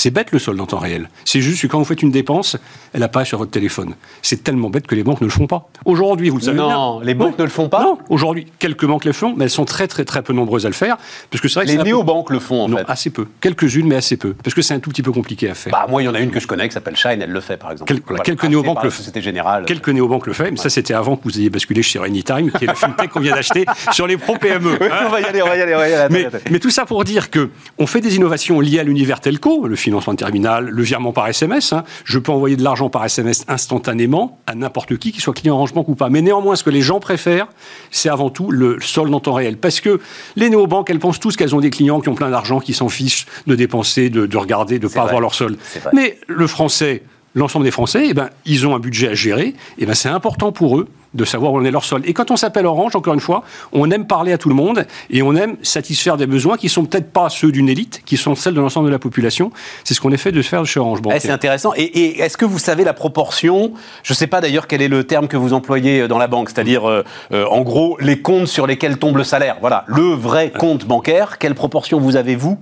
[0.04, 1.08] C'est bête le solde en temps réel.
[1.24, 2.58] C'est juste que quand vous faites une dépense,
[2.92, 3.94] elle apparaît sur votre téléphone.
[4.22, 5.70] C'est tellement bête que les banques ne le font pas.
[5.86, 6.68] Aujourd'hui, vous le savez bien.
[6.68, 7.36] Non, les banques Oui.
[7.40, 10.04] ne le font pas Non, aujourd'hui, quelques banques le font, mais elles sont très très
[10.04, 10.98] très peu nombreuses à le faire.
[11.32, 12.84] Parce que c'est vrai que Les un peu- néobanques le font, en Non, fait.
[12.90, 13.28] assez peu.
[13.40, 14.34] Quelques-unes, mais assez peu.
[14.44, 15.72] Parce que c'est un tout petit peu compliqué à faire.
[15.72, 17.40] Bah, moi, il y en a une que je connais qui s'appelle Shine, elle le
[17.40, 17.88] fait, par exemple.
[17.94, 18.98] Quel- voilà, quelques acheté néobanques le font.
[18.98, 19.64] Société Générale.
[19.64, 22.66] Quelques néobanques le font, mais ça c'était avant que vous ayez basculé chez Anytime, qui
[22.66, 24.72] est la fintech qu'on vient d'acheter sur les pro PME.
[24.82, 25.04] Oui, hein.
[25.08, 26.02] on va y aller, on va y aller, on va y aller.
[26.04, 26.38] Attends, Mais, attends.
[26.52, 29.76] mais tout ça pour dire que on fait des innovations liées à l'univers telco, le
[29.94, 31.72] financement terminal, le virement par SMS.
[31.72, 31.84] hein.
[32.04, 35.74] Je peux envoyer de l'argent par SMS instantanément à n'importe qui, qu'il soit client Orange
[35.74, 36.10] Bank ou pas.
[36.10, 37.48] Mais néanmoins, ce que les gens préfèrent,
[37.92, 39.58] c'est avant tout le solde en temps réel.
[39.58, 40.00] Parce que
[40.36, 42.90] les néobanques, elles pensent tous qu'elles ont des clients qui ont plein d'argent, qui s'en
[42.90, 45.10] fichent de dépenser, de, de regarder, de ne pas vrai.
[45.10, 45.58] avoir leur solde.
[45.94, 47.04] Mais le français,
[47.36, 49.54] l'ensemble des Français, eh ben, ils ont un budget à gérer.
[49.78, 52.06] Et ben, c'est important pour eux de savoir où en est leur solde.
[52.08, 54.86] Et quand on s'appelle Orange, encore une fois, on aime parler à tout le monde
[55.10, 58.36] et on aime satisfaire des besoins qui sont peut-être pas ceux d'une élite, qui sont
[58.36, 59.52] celles de l'ensemble de la population.
[59.84, 61.14] C'est ce qu'on essaie de faire chez Orange Bank.
[61.16, 61.74] Eh, c'est intéressant.
[61.76, 63.74] Et, et est-ce que vous savez la proportion?
[64.04, 66.28] Je ne sais pas d'ailleurs quel est le terme que vous employez euh, dans la
[66.28, 69.58] banque, c'est-à-dire euh, euh, en gros les comptes sur lesquels tombe le salaire.
[69.62, 71.38] Voilà, le vrai compte bancaire.
[71.38, 72.58] Quelle proportion vous avez vous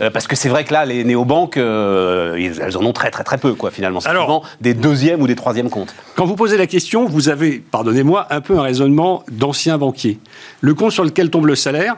[0.00, 3.24] Euh, parce que c'est vrai que là, les néobanques, euh, elles en ont très très
[3.24, 4.00] très peu, quoi, finalement.
[4.00, 5.94] C'est Alors- souvent des deuxièmes ou des troisièmes comptes.
[6.16, 10.18] Quand vous posez la question, vous avez, pardonnez-moi, un peu un raisonnement d'ancien banquier.
[10.60, 11.96] Le compte sur lequel tombe le salaire,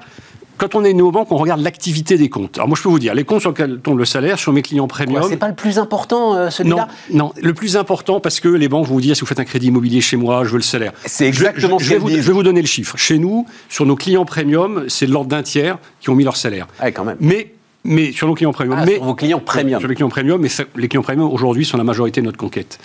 [0.59, 2.57] quand on est néobanque, on regarde l'activité des comptes.
[2.59, 4.63] Alors moi, je peux vous dire, les comptes sur lesquels tombe le salaire, sur mes
[4.63, 6.87] clients premium, c'est pas le plus important, euh, celui-là?
[7.13, 9.45] Non, le plus important, parce que les banques vont vous dire, si vous faites un
[9.45, 10.93] crédit immobilier chez moi, je veux le salaire.
[11.05, 12.97] C'est Je vais- exactement je, ce vais qu'elles vous, je vais vous donner le chiffre.
[12.97, 16.37] Chez nous, sur nos clients premium, c'est de l'ordre d'un tiers qui ont mis leur
[16.37, 16.69] salaire.
[16.81, 17.17] Ouais, quand même.
[17.19, 17.53] Mais,
[17.85, 18.79] mais sur nos clients premium.
[18.81, 19.81] Ah, mais, sur vos clients premium.
[19.81, 22.79] Sur les clients premium, mais les clients premium, aujourd'hui, sont la majorité de notre conquête.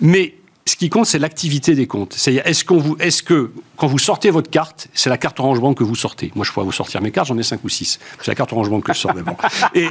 [0.00, 0.34] Mais
[0.64, 2.14] ce qui compte, c'est l'activité des comptes.
[2.14, 5.60] C'est-à-dire, est-ce, qu'on vous, est-ce que, quand vous sortez votre carte, c'est la carte Orange
[5.60, 6.30] Bank que vous sortez?
[6.34, 7.98] Moi, je pourrais vous sortir mes cartes, j'en ai 5 ou 6.
[8.20, 9.36] C'est la carte Orange Bank que je sors, bon.
[9.74, 9.88] Et,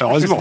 [0.00, 0.40] heureusement.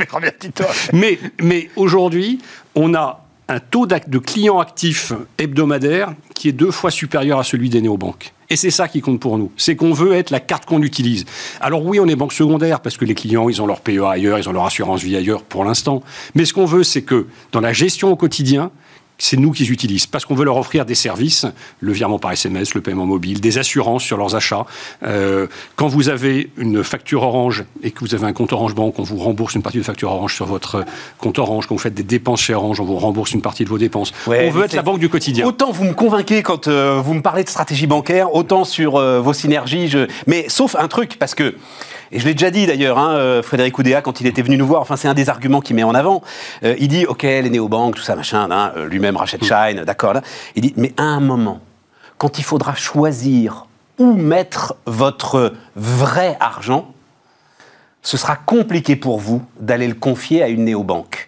[0.93, 2.39] Mais, mais aujourd'hui,
[2.75, 7.69] on a un taux de clients actifs hebdomadaire qui est deux fois supérieur à celui
[7.69, 8.33] des néobanques.
[8.51, 9.51] Et c'est ça qui compte pour nous.
[9.57, 11.25] C'est qu'on veut être la carte qu'on utilise.
[11.61, 14.39] Alors oui, on est banque secondaire parce que les clients, ils ont leur PEA ailleurs,
[14.39, 16.01] ils ont leur assurance vie ailleurs pour l'instant.
[16.33, 18.71] Mais ce qu'on veut, c'est que dans la gestion au quotidien,
[19.19, 21.45] c'est nous qu'ils utilisent parce qu'on veut leur offrir des services,
[21.79, 24.65] le virement par SMS, le paiement mobile, des assurances sur leurs achats.
[25.03, 28.97] Euh, quand vous avez une facture Orange et que vous avez un compte Orange Bank,
[28.97, 30.85] on vous rembourse une partie de facture Orange sur votre
[31.17, 31.67] compte Orange.
[31.67, 34.13] Quand vous faites des dépenses chez Orange, on vous rembourse une partie de vos dépenses.
[34.25, 35.45] Ouais, on veut être la banque du quotidien.
[35.45, 39.19] Autant vous me convainquez quand euh, vous me parlez de stratégie bancaire, autant sur euh,
[39.19, 39.89] vos synergies.
[39.89, 40.07] Je...
[40.27, 41.55] Mais sauf un truc, parce que,
[42.11, 44.65] et je l'ai déjà dit d'ailleurs, hein, euh, Frédéric Oudéa, quand il était venu nous
[44.65, 46.21] voir, enfin c'est un des arguments qu'il met en avant,
[46.63, 50.15] euh, il dit, ok, les néobanques, tout ça, machin, hein, euh, lui-même rachète Shine, d'accord,
[50.55, 51.59] il dit, mais à un moment,
[52.17, 53.65] quand il faudra choisir
[53.97, 56.93] où mettre votre vrai argent,
[58.01, 61.27] ce sera compliqué pour vous d'aller le confier à une néobanque.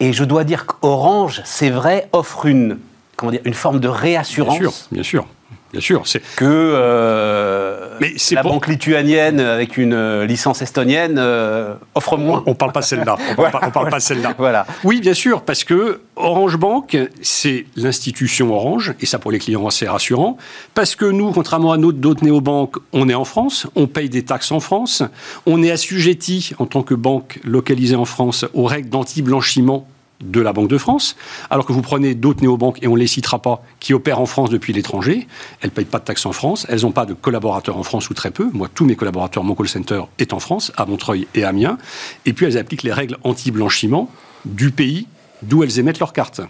[0.00, 2.78] Et je dois dire qu'Orange, c'est vrai, offre une,
[3.16, 4.56] comment dire, une forme de Bien réassurance.
[4.56, 5.26] sûr, bien sûr,
[5.72, 6.02] bien sûr.
[6.06, 12.16] C'est que euh, Mais la pour- banque lituanienne avec une euh, licence estonienne euh, offre
[12.16, 12.42] moins.
[12.46, 13.16] On parle pas celle-là.
[13.30, 14.34] On parle, pas- on parle pas de celle-là.
[14.38, 14.66] Voilà.
[14.84, 19.68] Oui, bien sûr, parce que Orange Bank, c'est l'institution Orange, et ça pour les clients
[19.70, 20.36] c'est rassurant,
[20.74, 24.52] parce que nous, contrairement à d'autres néobanques, on est en France, on paye des taxes
[24.52, 25.02] en France,
[25.46, 29.86] on est assujetti en tant que banque localisée en France aux règles d'anti-blanchiment
[30.22, 31.16] de la Banque de France,
[31.50, 34.26] alors que vous prenez d'autres néobanques, et on ne les citera pas, qui opèrent en
[34.26, 35.26] France depuis l'étranger,
[35.60, 38.08] elles ne payent pas de taxes en France, elles n'ont pas de collaborateurs en France
[38.10, 38.48] ou très peu.
[38.52, 41.78] Moi, tous mes collaborateurs, mon call center est en France, à Montreuil et à Amiens,
[42.24, 44.08] et puis elles appliquent les règles anti-blanchiment
[44.44, 45.06] du pays
[45.42, 46.40] d'où elles émettent leurs cartes.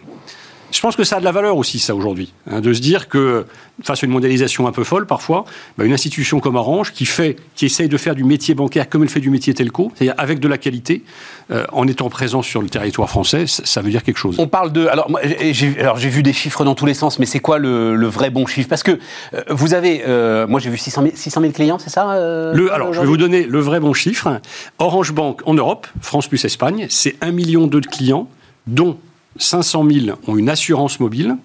[0.73, 2.33] Je pense que ça a de la valeur aussi, ça, aujourd'hui.
[2.51, 3.45] hein, de se dire que,
[3.83, 5.45] face à une mondialisation un peu folle, parfois,
[5.77, 9.03] bah, une institution comme Orange, qui, fait, qui essaye de faire du métier bancaire comme
[9.03, 11.05] elle fait du métier telco, c'est-à-dire avec de la qualité,
[11.51, 14.37] euh, en étant présent sur le territoire français, ça, ça veut dire quelque chose.
[14.39, 14.87] On parle de.
[14.87, 15.09] Alors,
[15.53, 18.47] j'ai vu des chiffres dans tous les sens, mais c'est quoi le, le vrai bon
[18.47, 18.69] chiffre?
[18.69, 18.93] Parce que
[19.35, 20.03] euh, vous avez.
[20.07, 22.15] euh, moi, j'ai vu 600 000, 600 000 clients, c'est ça
[22.53, 24.41] Le, alors, je vais vous donner le vrai bon chiffre.
[24.79, 28.29] Orange Bank en Europe, France plus Espagne, c'est 1,2 million de clients,
[28.67, 28.97] dont
[29.39, 31.37] 500 000 ont une assurance mobile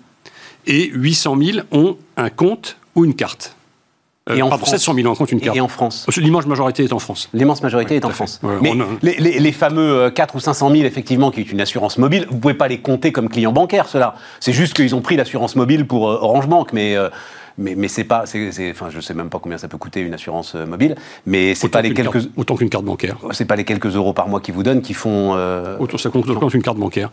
[0.65, 3.53] et 800 000 ont un compte ou une carte.
[4.29, 5.55] Euh, Et en pardon, France 700 000 ont un compte ou une carte.
[5.55, 7.29] Et en France L'immense majorité est en France.
[7.33, 8.09] L'immense majorité Ouais, est en.
[8.09, 8.41] France.
[8.43, 11.39] Ouais, Mais on a- les, les- les fameux euh, 4 ou 500 000, effectivement, qui
[11.39, 14.15] est une assurance mobile, vous pouvez pas les compter comme clients bancaires, ceux-là.
[14.41, 16.95] C'est juste qu'ils ont pris l'assurance mobile pour euh, Orange Bank, mais.
[16.97, 17.09] euh,
[17.57, 20.13] mais, mais c'est pas, c'est, enfin, je sais même pas combien ça peut coûter une
[20.13, 20.95] assurance euh, mobile,
[21.25, 23.17] mais c'est pas les quelques, carte- autant qu'une carte bancaire.
[23.31, 25.33] c'est pas les quelques euros par mois qu'ils vous donnent qui font.
[25.35, 27.09] euh, Autant ça compte autant qu'une carte bancaire.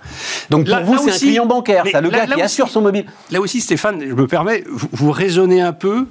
[0.50, 2.42] Donc pour Là- vous, c'est un aussi- client bancaire, ça, le là- gars là qui
[2.42, 3.06] aussi- assure son mobile.
[3.30, 6.06] Là aussi, Stéphane, je me permets, vous, vous raisonnez un peu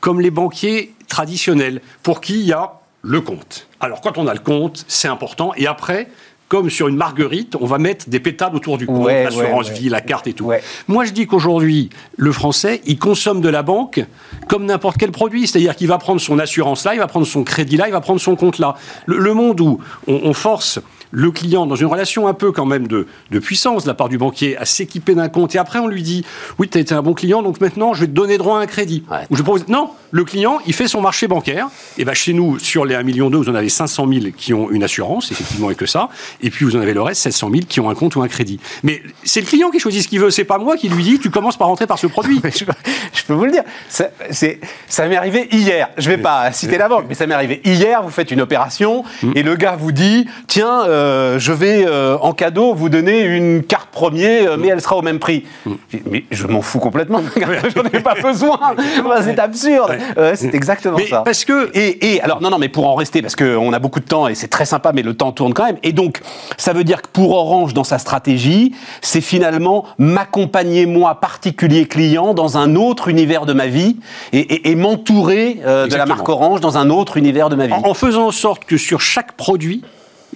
[0.00, 3.68] comme les banquiers traditionnels, pour qui il y a le compte.
[3.80, 5.52] Alors, quand on a le compte, c'est important.
[5.56, 6.08] Et après,
[6.54, 9.72] comme sur une marguerite, on va mettre des pétales autour du compte, Ouais, l'assurance ouais,
[9.72, 9.78] ouais.
[9.80, 10.52] vie, la carte et tout.
[10.86, 14.04] Moi, je dis qu'aujourd'hui, le Français, il consomme de la banque
[14.48, 15.48] comme n'importe quel produit.
[15.48, 18.00] C'est-à-dire qu'il va prendre son assurance là, il va prendre son crédit là, il va
[18.00, 18.76] prendre son compte là.
[19.06, 20.78] Le, le monde où on, on force
[21.16, 24.08] le client dans une relation un peu quand même de, de puissance de la part
[24.08, 25.54] du banquier à s'équiper d'un compte.
[25.54, 26.24] Et après on lui dit
[26.58, 28.62] oui tu as été un bon client donc maintenant je vais te donner droit à
[28.62, 29.04] un crédit.
[29.10, 29.18] Ouais.
[29.30, 31.68] ou je propose non le client il fait son marché bancaire.
[31.98, 34.70] Et ben chez nous sur les 1 million vous en avez 500 000 qui ont
[34.70, 36.08] une assurance effectivement et que ça.
[36.42, 38.28] Et puis vous en avez le reste 700 000 qui ont un compte ou un
[38.28, 38.58] crédit.
[38.82, 40.30] Mais c'est le client qui choisit ce qu'il veut.
[40.30, 42.40] C'est pas moi qui lui dis tu commences par rentrer par ce produit.
[42.54, 42.64] Je,
[43.12, 45.88] je peux vous le dire, ça, c'est- ça m'est arrivé hier.
[45.96, 48.02] Je vais pas citer la banque, mais ça m'est arrivé hier.
[48.02, 49.04] Vous faites une opération
[49.34, 51.03] et le gars vous dit Tiens, euh,
[51.38, 55.02] je vais euh, en cadeau vous donner une carte premier, euh, mais elle sera au
[55.02, 55.44] même prix.
[55.90, 57.20] Dit, Mais je m'en fous complètement.
[57.74, 58.58] J'en ai pas besoin.
[59.04, 59.96] Bah, c'est absurde.
[60.16, 61.22] Ouais, c'est exactement Mais ça.
[61.24, 64.00] parce que- Et, et alors, non, non, mais pour en rester, parce qu'on a beaucoup
[64.00, 65.76] de temps et c'est très sympa, mais le temps tourne quand même.
[65.82, 66.20] Et donc,
[66.56, 72.34] ça veut dire que pour Orange, dans sa stratégie, c'est finalement m'accompagner, moi, particulier client,
[72.34, 73.96] dans un autre univers de ma vie
[74.32, 76.14] et, et- et m'entourer euh, de la Exactement.
[76.16, 77.72] marque Orange dans un autre univers de ma vie.
[77.74, 79.82] en, en faisant en sorte que sur chaque produit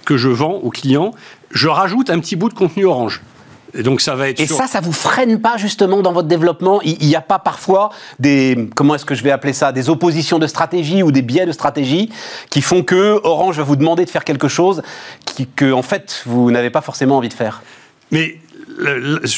[0.09, 1.11] que je vends aux clients
[1.51, 3.21] je rajoute un petit bout de contenu orange
[3.77, 6.81] et donc ça va être Et ça, ça vous freine pas justement dans votre développement?
[6.81, 10.39] Il n'y a pas parfois des, comment est-ce que je vais appeler ça, des oppositions
[10.39, 12.09] de stratégie ou des biais de stratégie
[12.49, 14.81] qui font que Orange va vous demander de faire quelque chose
[15.23, 17.61] qui, que en fait vous n'avez pas forcément envie de faire?
[18.09, 18.39] Mais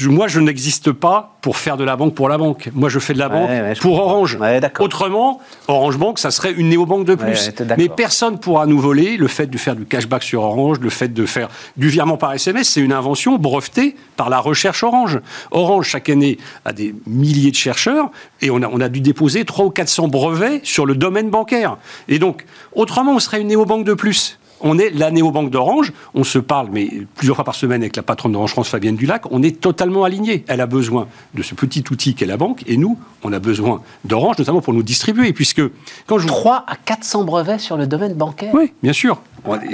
[0.10, 2.70] moi, je n'existe pas pour faire de la banque pour la banque.
[2.74, 4.12] Moi, je fais de la banque ouais, pour comprends.
[4.12, 4.38] Orange.
[4.40, 4.60] Ouais.
[4.80, 7.52] Autrement, Orange Bank, ça serait une néobanque de plus.
[7.78, 11.10] Mais personne pourra nous voler le fait de faire du cashback sur Orange, le fait
[11.10, 12.70] de faire du virement par SMS.
[12.70, 15.20] C'est une invention brevetée par la recherche Orange.
[15.52, 18.12] Orange, chaque année, a des milliers de chercheurs
[18.42, 21.78] et on a, on a dû déposer 300 ou 400 brevets sur le domaine bancaire.
[22.08, 24.40] Et donc, autrement, on serait une néobanque de plus.
[24.64, 25.94] On est la néobanque d'Orange.
[26.14, 29.24] On se parle, mais plusieurs fois par semaine avec la patronne d'Orange France, Fabienne Dulac.
[29.32, 30.44] On est totalement alignés.
[30.48, 32.64] Elle a besoin de ce petit outil qu'est la banque.
[32.68, 35.34] Et nous, on a besoin d'Orange, notamment pour nous distribuer.
[35.34, 35.62] Puisque,
[36.08, 38.54] quand je vous 3 à 400 brevets sur le domaine bancaire.
[38.54, 39.22] oui, bien sûr.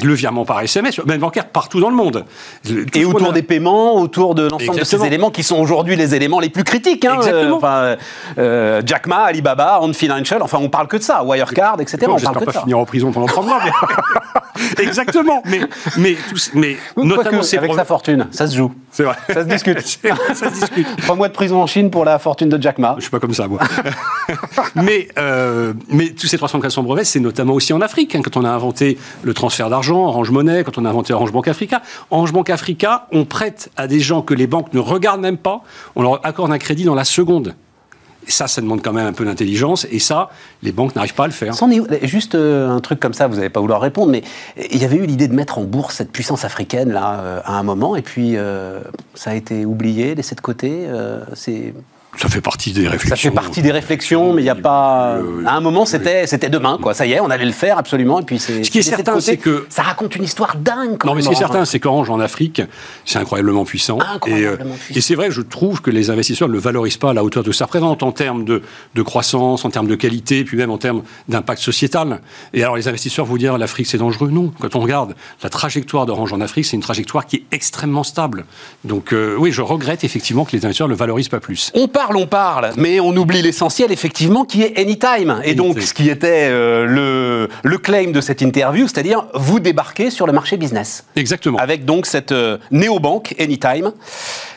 [0.03, 2.23] Le virement par SMS, même bancaire partout dans le monde.
[2.65, 5.95] Tout Et autour a- des paiements, autour de l'ensemble de ces éléments qui sont aujourd'hui
[5.95, 7.03] les éléments les plus critiques.
[7.05, 7.55] Hein, Exactement.
[7.55, 7.95] Euh, enfin,
[8.37, 11.97] euh, Jack Ma, Alibaba, Ant Financial, enfin on parle que de ça, Wirecard, etc.
[12.07, 12.61] Bon, on parle que pas de ça.
[12.61, 13.59] finir en prison pendant trois mois.
[13.63, 15.41] mais- Exactement.
[15.45, 15.59] Mais,
[15.97, 18.71] mais, tous- mais notamment ces avec problèmes- sa fortune, ça se joue.
[18.91, 19.15] C'est vrai.
[19.27, 19.79] Ça se discute.
[20.33, 20.87] Ça se discute.
[21.01, 22.95] Trois mois de prison en Chine pour la fortune de Jack Ma.
[22.97, 23.59] Je suis pas comme ça, moi.
[24.75, 28.15] mais, euh, mais tous ces 300 400 brevets, c'est notamment aussi en Afrique.
[28.15, 31.31] hein, quand on a inventé le transfert d'argent, Orange Monnaie, quand on a inventé Orange
[31.31, 31.81] Bank Africa.
[32.11, 35.61] Orange Bank Africa, on prête à des gens que les banques ne regardent même pas,
[35.95, 37.55] on leur accorde un crédit dans la seconde.
[38.27, 39.87] Et ça, ça demande quand même un peu d'intelligence.
[39.89, 40.29] Et ça,
[40.61, 41.53] les banques n'arrivent pas à le faire.
[42.03, 44.21] Juste euh, un truc comme ça, vous n'allez pas vouloir répondre, mais
[44.69, 47.57] il y avait eu l'idée de mettre en bourse cette puissance africaine là euh, à
[47.57, 48.81] un moment, et puis euh,
[49.13, 50.87] ça a été oublié, laissé de côté.
[51.33, 51.73] c'est
[52.19, 53.29] Ça fait partie des Ça réflexions.
[53.29, 55.17] fait partie des réflexions, mais il n'y a pas.
[55.17, 56.93] Euh, À un moment, c'était c'était demain, quoi.
[56.93, 58.63] Ça y est, on allait le faire absolument, et puis c'est.
[58.63, 60.97] Ce qui est certain, c'est que- ça raconte une histoire dingue.
[60.97, 61.51] Quand Non, mais ce qui est Orange.
[61.51, 62.61] certain, c'est qu'Orange en Afrique,
[63.05, 63.99] c'est incroyablement puissant.
[63.99, 64.97] Incroyablement et euh, puissant.
[64.97, 67.43] et c'est vrai je trouve que les investisseurs ne le valorisent pas à la hauteur
[67.43, 68.61] de ça représente en termes de,
[68.95, 72.21] de croissance, en termes de qualité, puis même en termes d'impact sociétal.
[72.53, 74.29] Et alors, les investisseurs vous dire l'Afrique c'est dangereux.
[74.31, 74.51] Non.
[74.59, 78.45] Quand on regarde la trajectoire d'Orange en Afrique, c'est une trajectoire qui est extrêmement stable.
[78.85, 81.71] Donc, euh, oui, je regrette effectivement que les investisseurs ne le valorisent pas plus.
[81.75, 85.41] On parle parle, on parle, mais on oublie l'essentiel, effectivement, qui est Anytime.
[85.43, 90.09] Et donc, ce qui était euh, le, le claim de cette interview, c'est-à-dire vous débarquez
[90.09, 91.05] sur le marché business.
[91.15, 91.57] Exactement.
[91.57, 93.91] Avec donc cette euh, néobanque Anytime.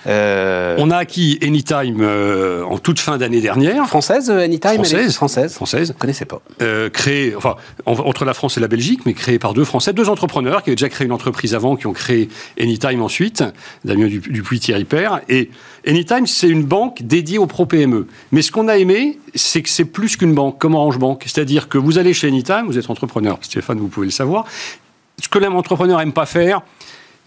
[0.06, 3.86] Euh, on a acquis Anytime euh, en toute fin d'année dernière.
[3.86, 5.14] Française, Anytime Française.
[5.14, 5.54] Française.
[5.54, 5.88] Française.
[5.88, 6.40] Je ne connaissais pas.
[6.92, 10.62] créée, enfin, entre la France et la Belgique, mais créée par deux Français, deux entrepreneurs
[10.62, 12.28] qui avaient déjà créé une entreprise avant, qui ont créé
[12.60, 13.42] Anytime ensuite,
[13.84, 15.20] Damien Dupuis, Thierry Père.
[15.28, 15.50] Et
[15.86, 18.06] Anytime, c'est une banque dédiée aux pro-PME.
[18.32, 21.22] Mais ce qu'on a aimé, c'est que c'est plus qu'une banque, comme Orange Bank.
[21.26, 24.44] C'est-à-dire que vous allez chez Anytime, vous êtes entrepreneur, Stéphane, vous pouvez le savoir.
[25.22, 26.62] Ce que l'entrepreneur n'aime pas faire,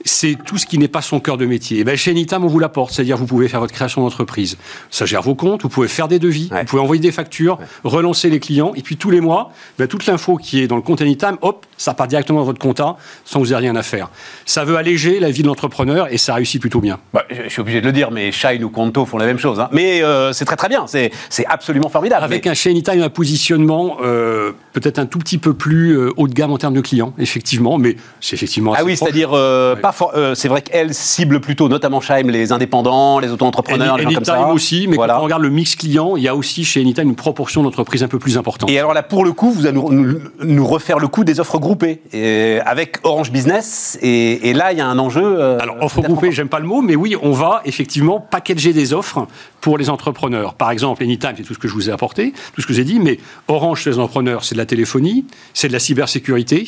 [0.04, 1.78] c'est tout ce qui n'est pas son cœur de métier.
[1.78, 4.58] Et eh ben chez Nitam, on vous l'apporte, c'est-à-dire vous pouvez faire votre création d'entreprise.
[4.92, 8.30] Ça gère vos comptes, vous pouvez faire des devis, vous pouvez envoyer des factures, relancer
[8.30, 11.02] les clients, et puis tous les mois, ben, toute l'info qui est dans le compte
[11.02, 14.10] Anytime, hop, ça part directement dans votre compta sans que vous ayez rien à faire.
[14.46, 17.00] Ça veut alléger la vie de l'entrepreneur et ça réussit plutôt bien.
[17.14, 19.60] Bah, je suis obligé de le dire, mais Shine ou Conto font la même chose.
[19.60, 19.70] Hein.
[19.72, 21.12] Mais euh, c'est très très bien, c'est
[21.48, 22.24] absolument formidable.
[22.24, 26.28] Avec un chez Anytime, un positionnement euh, peut-être un tout petit peu plus euh, haut
[26.28, 28.74] de gamme en termes de clients, effectivement, mais c'est effectivement.
[28.76, 33.30] Ah oui, c'est-à-dire pas euh, c'est vrai qu'elle cible plutôt, notamment Scheim, les indépendants, les
[33.30, 34.48] auto-entrepreneurs, les gens comme ça.
[34.48, 37.16] aussi, mais quand on regarde le mix client, il y a aussi chez Anytime une
[37.16, 38.70] proportion d'entreprises un peu plus importante.
[38.70, 42.02] Et alors là, pour le coup, vous allez nous, refaire le coup des offres groupées
[42.14, 43.98] et avec Orange Business.
[44.02, 45.24] Et, là, il y a un enjeu.
[45.24, 48.94] Euh, alors, offres groupées, j'aime pas le mot, mais oui, on va effectivement packager des
[48.94, 49.28] offres
[49.62, 50.54] pour les entrepreneurs.
[50.56, 52.84] Par exemple, Anytime, c'est tout ce que je vous ai apporté, tout ce que j'ai
[52.84, 56.68] dit, mais Orange chez les entrepreneurs, c'est de la téléphonie, c'est de la cybersécurité,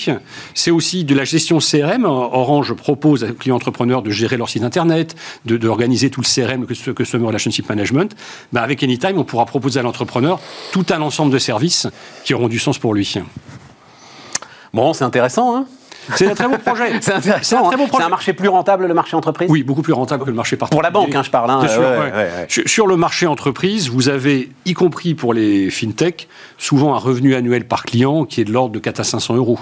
[0.53, 2.05] c'est aussi de la gestion CRM.
[2.05, 6.73] Orange propose aux clients entrepreneurs de gérer leur site internet, d'organiser tout le CRM, que
[6.73, 8.15] ce que ce Relationship Management.
[8.53, 10.39] Ben avec Anytime, on pourra proposer à l'entrepreneur
[10.71, 11.87] tout un ensemble de services
[12.23, 13.15] qui auront du sens pour lui.
[14.73, 15.65] Bon, c'est intéressant, hein?
[16.15, 16.91] C'est un très bon projet.
[17.01, 17.69] c'est intéressant.
[17.71, 17.77] Hein.
[17.91, 19.49] C'est un, marché plus rentable, le marché entreprise?
[19.49, 20.77] Oui, beaucoup plus rentable que le marché particulier.
[20.77, 21.49] Pour la banque, hein, je parle.
[21.49, 21.65] Hein.
[22.47, 26.27] Sur le marché entreprise, vous avez, y compris pour les fintech,
[26.57, 29.59] souvent un revenu annuel par client qui est de l'ordre de 4 à 500 euros.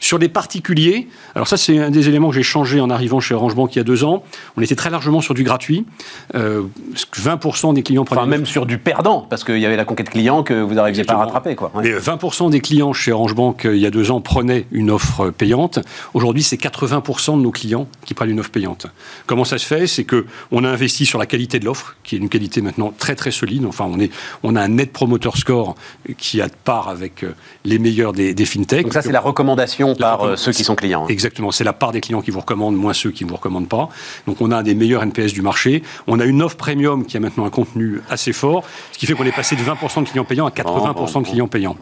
[0.00, 3.34] Sur les particuliers, alors ça c'est un des éléments que j'ai changé en arrivant chez
[3.34, 4.22] Orange Bank il y a deux ans,
[4.56, 5.86] on était très largement sur du gratuit.
[6.34, 8.20] 20% euh, des clients prenaient...
[8.20, 11.04] Enfin, même sur du perdant, parce qu'il y avait la conquête client que vous n'arriviez
[11.04, 11.54] pas à rattraper.
[11.54, 11.70] Quoi.
[11.76, 14.90] Mais 20% des clients chez Orange Bank euh, il y a deux ans prenaient une
[14.90, 15.69] offre payante.
[16.14, 18.86] Aujourd'hui, c'est 80% de nos clients qui prennent une offre payante.
[19.26, 19.86] Comment ça se fait?
[19.86, 22.92] C'est que on a investi sur la qualité de l'offre, qui est une qualité maintenant
[22.96, 23.64] très très solide.
[23.66, 24.10] Enfin, on, est,
[24.42, 25.74] on a un net promoter score
[26.18, 28.82] qui a de part avec euh, les meilleurs des, des fintechs.
[28.82, 31.04] Donc ça, c'est la recommandation par euh, ceux qui sont clients.
[31.04, 31.08] Hein.
[31.08, 31.50] Exactement.
[31.50, 33.88] C'est la part des clients qui vous recommandent, moins ceux qui ne vous recommandent pas.
[34.26, 35.82] Donc on a un des meilleurs NPS du marché.
[36.06, 39.14] On a une offre premium qui a maintenant un contenu assez fort, ce qui fait
[39.14, 41.76] qu'on est passé de 20% de clients payants à 80% de clients payants.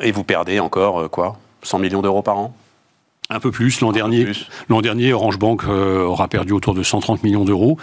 [0.00, 1.36] Et vous perdez encore euh, quoi?
[1.62, 2.54] 100 millions d'euros par an?
[3.32, 4.26] Un peu plus l'an dernier.
[4.68, 7.78] L'an dernier, Orange Bank euh, aura perdu autour de 130 millions d'euros.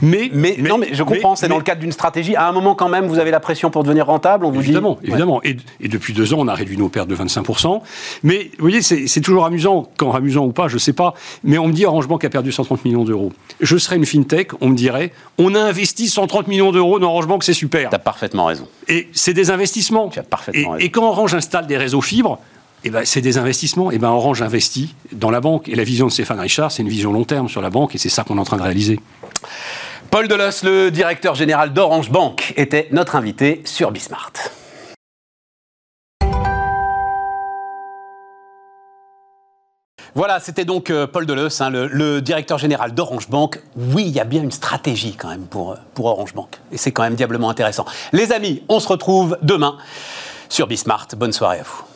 [0.00, 2.36] Mais, mais, non, mais je comprends, c'est dans le cadre d'une stratégie.
[2.36, 4.44] À un moment, quand même, vous avez la pression pour devenir rentable.
[4.44, 5.40] On vous évidemment, évidemment.
[5.42, 5.56] Et,
[5.88, 7.80] depuis deux ans, on a réduit nos pertes de 25%
[8.22, 11.14] Mais vous voyez, c'est toujours amusant, quand amusant ou pas, je sais pas.
[11.42, 13.32] Mais on me dit Orange Bank a perdu 130 millions d'euros.
[13.60, 17.26] Je serais une fintech, on me dirait, on a investi 130 millions d'euros dans Orange
[17.26, 17.90] Bank, c'est super.
[17.90, 18.68] Tu as parfaitement raison.
[18.88, 20.08] Et c'est des investissements.
[20.08, 22.38] Tu as parfaitement et, et quand Orange installe des réseaux fibres,
[22.84, 23.90] eh ben, c'est des investissements.
[23.90, 25.68] Eh ben, Orange investit dans la banque.
[25.68, 27.98] Et la vision de Stéphane Richard, c'est une vision long terme sur la banque, et
[27.98, 29.00] c'est ça qu'on est en train de réaliser.
[30.10, 34.32] Paul Delos, le directeur général d'Orange Bank, était notre invité sur Bismart.
[40.16, 43.60] Voilà, c'était donc euh, Paul Delos, hein, le, directeur général d'Orange Bank.
[43.76, 46.60] Oui, il y a bien une stratégie quand même pour, pour Orange Bank.
[46.70, 47.84] Et c'est quand même diablement intéressant.
[48.12, 49.76] Les amis, on se retrouve demain
[50.48, 51.08] sur Bismart.
[51.16, 51.93] Bonne soirée à vous.